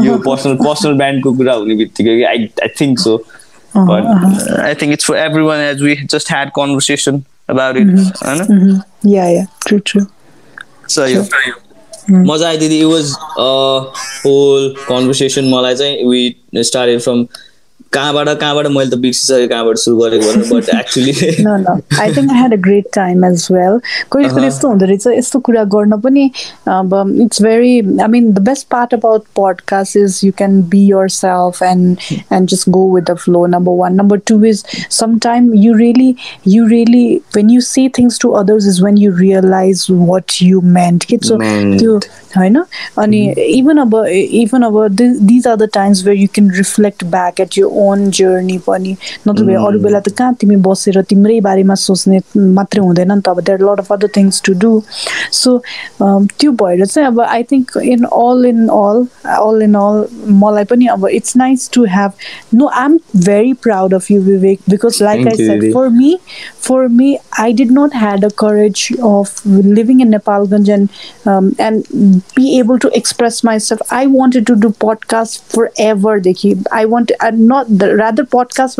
[0.05, 0.17] यो?
[0.29, 3.17] पर्सनल पर्सनल ब्रान्डको कुरा हुने बित्तिकै I I think so
[3.75, 7.87] but I think it's for everyone as we just had conversation about it.
[7.87, 8.53] Mm-hmm.
[8.53, 9.09] Mm-hmm.
[9.15, 10.07] Yeah, yeah, true, true.
[10.87, 11.23] So, true.
[11.23, 11.57] Yeah.
[12.01, 12.23] Mm-hmm.
[12.27, 13.09] मजा आयो दिदी was
[13.41, 13.49] a
[14.21, 16.21] whole conversation मलाई चाहिँ we
[16.69, 17.19] started from
[17.92, 22.30] कहाँबाट कहाँबाट मैले त बिर्सिसकेँ कहाँबाट सुरु गरेको भनेर but actually no no I think
[22.30, 23.78] I had a great time as well
[24.12, 26.30] कहिले कहिले यस्तो हुँदो रहेछ यस्तो कुरा गर्न पनि
[26.68, 31.08] अब it's very I mean the best part about podcast is you can be year
[31.10, 31.96] self and
[32.32, 36.14] and just go with the flow number one number two is some time you really
[36.48, 37.06] you really
[37.36, 41.38] when you say things to others is when you realise what you meant के so
[41.78, 41.98] त्यो
[42.36, 42.62] होइन
[42.98, 47.58] अनि even अब even अब these are the times where you can reflect back at
[47.58, 48.95] you own journey पनि
[49.27, 52.19] नत्र अरू बेला त कहाँ तिमी बसेर तिम्रै बारेमा सोच्ने
[52.57, 54.71] मात्रै हुँदैन नि त अब there lot of other things to do
[55.33, 55.57] so
[56.01, 59.05] त्यो भएर चाहिँ अब आई थिङ्क इन अल इन अल
[59.37, 60.05] अल इन अल
[60.43, 62.11] मलाई पनि अब it's nice to have
[62.53, 66.17] no I am very proud of you Vivek because like I said for me
[66.61, 72.19] for me I did not had a courage of living in Nepalgunj and and
[72.51, 73.81] able to express myself.
[73.91, 76.19] I wanted to do podcast forever.
[76.19, 76.51] Dekhi.
[76.71, 78.76] I want uh, not the rather podcast.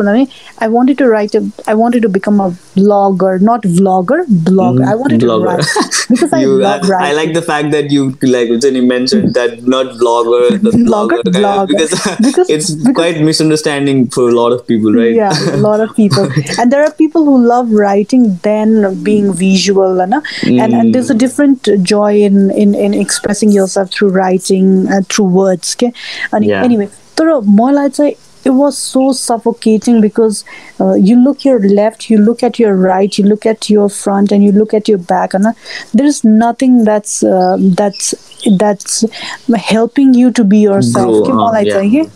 [0.59, 1.51] I wanted to write a.
[1.67, 4.79] I wanted to become a vlogger, not vlogger, blogger.
[4.79, 5.41] Mm, I wanted blogger.
[5.41, 7.07] to write because you, I love writing.
[7.07, 11.21] I like the fact that you like when you mentioned that not vlogger, the vlogger,
[11.23, 15.13] blogger, because, because it's because, quite misunderstanding for a lot of people, right?
[15.13, 19.99] Yeah, a lot of people, and there are people who love writing than being visual,
[20.01, 20.59] and mm.
[20.59, 25.75] and there's a different joy in in in expressing yourself through writing uh, through words.
[25.75, 25.93] Okay,
[26.31, 26.63] and yeah.
[26.63, 28.13] anyway, तर मलाई चाहिँ
[28.44, 30.44] it was so suffocating because
[30.80, 34.32] uh, you look your left you look at your right you look at your front
[34.32, 35.52] and you look at your back and uh,
[35.94, 39.04] there's nothing that's uh, that's that's
[39.56, 42.08] helping you to be yourself Grow up, um, yeah.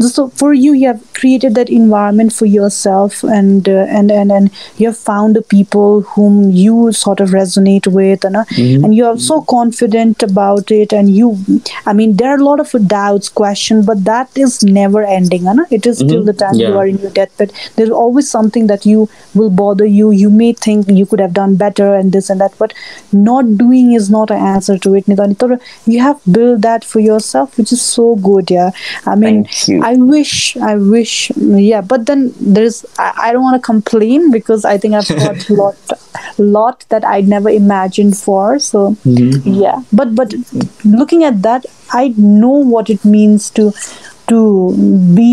[0.00, 4.50] so for you you have created that environment for yourself and uh, and, and and
[4.78, 8.84] you have found the people whom you sort of resonate with and, uh, mm-hmm.
[8.84, 11.38] and you're so confident about it and you
[11.86, 15.62] i mean there are a lot of doubts question but that is never ending Anna.
[15.62, 16.24] Uh, it is mm-hmm.
[16.24, 16.68] the time yeah.
[16.68, 20.52] you are in your deathbed there's always something that you will bother you you may
[20.52, 22.72] think you could have done better and this and that but
[23.12, 25.06] not doing is not an answer to it
[25.86, 28.70] you have built that for yourself which is so good yeah.
[29.06, 29.46] I mean
[29.82, 34.64] i wish i wish yeah but then there's i, I don't want to complain because
[34.64, 35.92] i think i've got a lot
[36.38, 39.48] lot that I'd never imagined for so mm-hmm.
[39.50, 39.82] yeah.
[39.92, 40.34] But but
[40.84, 43.72] looking at that i know what it means to
[44.32, 44.40] to
[45.16, 45.30] be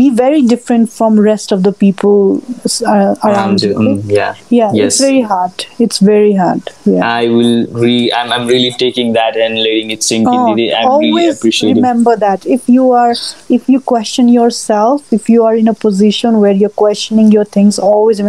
[0.00, 2.42] be very different from rest of the people
[2.86, 3.74] uh, around Around you.
[3.74, 4.34] Mm, yeah.
[4.58, 4.86] yeah Yes.
[4.94, 7.94] it's very hard it's very hard yeah I will re.
[8.18, 10.34] I'm, I'm really taking that and letting it sink in.
[10.34, 10.66] Oh, Didi.
[10.74, 11.76] I'm always appreciating.
[11.82, 13.14] remember that if you are
[13.58, 17.78] if you question yourself if you are in a position where you're questioning your things
[17.90, 18.20] always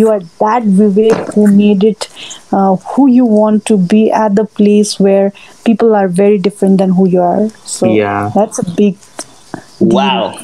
[0.00, 2.08] you are that vivek who made it
[2.52, 5.32] uh, who you want to be at the place where
[5.64, 8.30] people are very different than who you are so Yeah.
[8.34, 8.96] that's a big
[9.80, 10.38] Wow.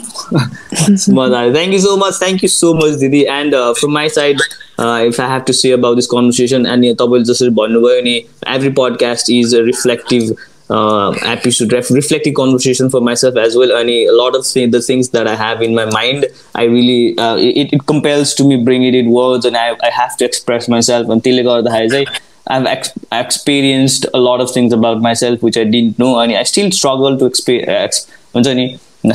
[1.09, 1.49] Madai.
[1.49, 2.15] Uh, thank you so much.
[2.15, 3.29] Thank you so much, Didi.
[3.29, 4.37] And uh, from my side,
[4.79, 10.39] uh, if I have to say about this conversation, and every podcast is a reflective
[10.71, 13.77] uh, episode, uh, reflective conversation for myself as well.
[13.77, 17.37] And a lot of the things that I have in my mind, I really, uh,
[17.37, 20.69] it, it compels to me bring it in words and I, I have to express
[20.69, 21.09] myself.
[21.09, 21.39] until
[22.49, 26.19] I've ex- experienced a lot of things about myself which I didn't know.
[26.21, 28.11] And I still struggle to experience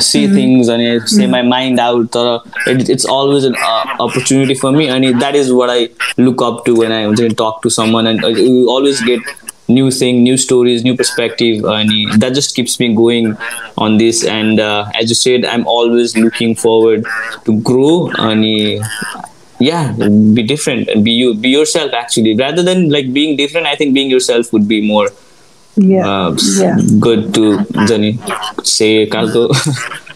[0.00, 0.34] see mm-hmm.
[0.34, 1.48] things and you say my mm-hmm.
[1.48, 5.88] mind out or it's always an uh, opportunity for me and that is what i
[6.16, 9.20] look up to when i talk to someone and uh, you always get
[9.68, 13.36] new thing new stories new perspective and that just keeps me going
[13.78, 17.04] on this and uh, as you said i'm always looking forward
[17.44, 18.44] to grow and
[19.60, 19.92] yeah
[20.34, 22.34] be different and be you be yourself actually.
[22.36, 25.08] Rather than like being different i think being yourself would be more
[25.76, 28.18] yeah uh, yeah good to Jani,
[28.62, 29.48] say Kalko.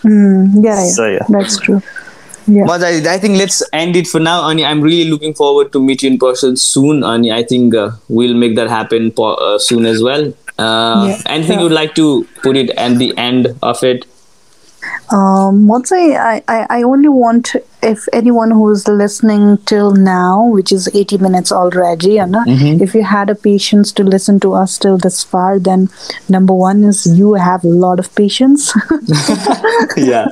[0.05, 0.91] Mm, yeah, yeah.
[0.93, 1.25] So, yeah.
[1.29, 1.83] that's true
[2.47, 5.73] yeah but I, I think let's end it for now and i'm really looking forward
[5.73, 9.35] to meet you in person soon and i think uh, we'll make that happen po-
[9.35, 11.63] uh, soon as well uh, Yeah, anything sure.
[11.65, 14.07] you'd like to put it at the end of it
[15.11, 20.73] Um, once I, I, I only want if anyone who is listening till now, which
[20.73, 22.35] is 80 minutes already, and
[22.83, 25.89] if you had a patience to listen to us till this far, then
[26.29, 28.73] number one is you have a lot of patience.
[29.97, 30.27] yeah.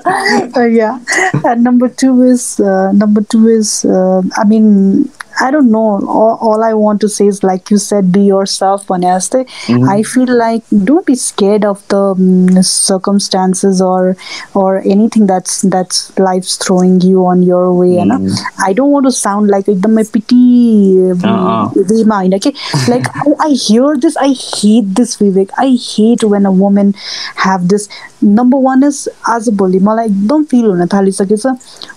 [0.56, 0.98] Uh, yeah,
[1.44, 5.10] and number two is uh, number two is uh, I mean
[5.41, 6.01] I don't know.
[6.05, 9.45] All, all I want to say is like you said, be yourself, Vanessa.
[9.89, 14.17] I feel like don't be scared of the um, circumstances or
[14.53, 17.93] or anything that's that's life's throwing you on your way.
[17.93, 18.29] You know?
[18.59, 21.73] I don't want to sound like एकदम pity Uh-uh.
[21.77, 22.53] वेमा होइन कि
[22.89, 26.93] like oh, I hear this I hate this Vivek I hate when a woman
[27.35, 27.87] have this
[28.24, 31.46] number one is आज भोलि मलाई एकदम feel हुन थालिसकेछ।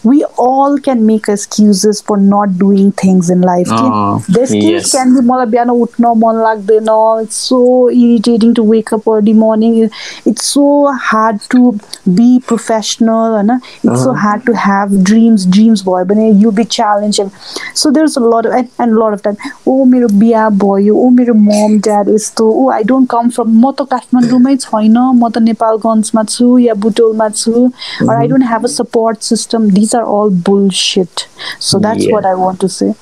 [0.08, 5.46] We all can make excuses for not doing things in life कि can be मलाई
[5.46, 6.90] बिहान उठ्न मन लाग्दैन।
[7.22, 7.60] It's so
[7.90, 10.66] irritating to wake up early morning it's so
[11.04, 11.72] hard to
[12.08, 17.22] be professional होइन it's so hard to have dreams dreams भयो भने you be challenge
[17.76, 19.36] so there is a lot and lot of time
[19.68, 23.72] ओ मेरो बिहा भयो ओ मेरो मम dad यस्तो ओ I don't come from म
[23.72, 28.10] त काठमाडौँमै छैन म त नेपालगञ्जमा matsu ya Butwal matsu mm-hmm.
[28.10, 28.32] or i mm-hmm.
[28.34, 31.28] don't have a support system these are all bullshit
[31.70, 32.14] so that's yeah.
[32.14, 32.94] what i want to say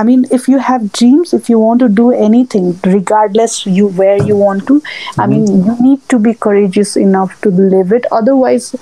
[0.00, 2.68] i mean if you have dreams if you want to do anything
[2.98, 5.20] regardless you where you want to mm-hmm.
[5.20, 8.74] i mean you need to be courageous enough to live it otherwise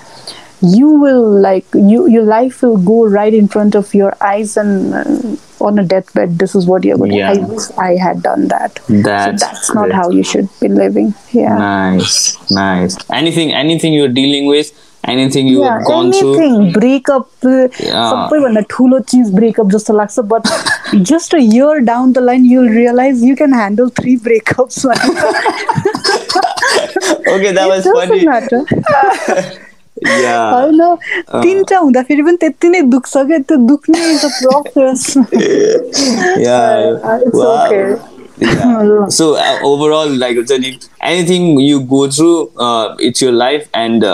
[0.74, 4.94] you will like you your life will go right in front of your eyes and
[4.94, 7.34] uh, on a deathbed this is what you're going Yeah.
[7.34, 9.94] to i wish i had done that That's so that's not great.
[10.00, 11.12] how you should be living
[11.42, 12.16] yeah nice
[12.62, 14.72] nice anything anything you're dealing with
[15.14, 18.08] anything you Yeah, have gone through anything breakup Yeah.
[18.12, 20.48] सबैभन्दा ठुलो चिज breakup जस्तो लाग्छ but
[21.12, 24.84] just a year down the line you'll realise you can handle three breakups
[27.34, 29.50] okay that was funny yeah
[30.07, 30.95] होइन
[31.31, 33.99] तिनवटा हुँदाखेरि पनि त्यति नै दुख्छ क्या त्यो दुख्ने
[39.17, 39.27] सो
[39.69, 42.31] ओभरअल लाइक हुन्छ नि you go through
[43.07, 44.05] it's your life and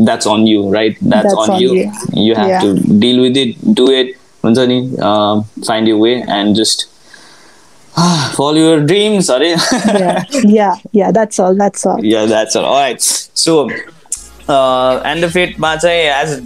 [0.00, 4.14] that's on you right that's on you you have to deal with it do it
[4.44, 4.80] हुन्छ नि
[5.66, 6.88] find you way and just
[8.34, 10.24] follow your dreams are yeah.
[10.44, 12.04] Yeah yeah that's all that's all.
[12.04, 12.64] Yeah that's all.
[12.64, 13.70] All
[14.50, 16.38] and the फेटमा चाहिँ as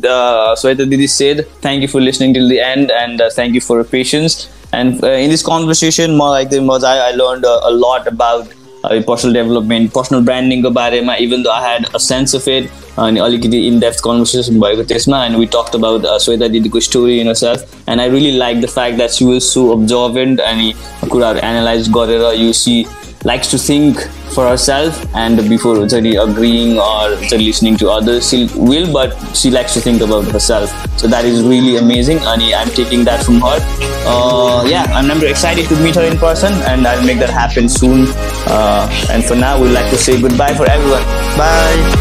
[0.61, 4.47] Sweta दिदी said thank you for listening till the end and thank you for patience
[4.75, 8.63] and in this conversation मलाई एकदम मजा आयो I learn a lot about
[9.07, 12.69] personal development personal ब्रान्डिङको बारेमा even the I had a sense of ad
[12.99, 17.29] अनि अलिकति in depth conversation भएको त्यसमा and we talked about Sweta दिदीको story in
[17.29, 20.73] a self and I really like the fact that she was so observant अनि
[21.11, 22.85] कुराहरू analyse गरेर यु सी
[23.25, 23.99] likes to think
[24.35, 25.77] for herself and before
[26.17, 30.71] agreeing or listening to others she will but she likes to think about herself.
[30.99, 33.59] So that is really amazing and i'm taking that from her.
[34.07, 37.69] Uh, yeah i'm very excited to meet her in person and i'll make that happen
[37.69, 38.07] soon.
[38.47, 41.03] Uh, and for now we'd like to say goodbye for everyone.
[41.37, 41.95] Bye.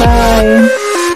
[0.00, 1.06] Bye.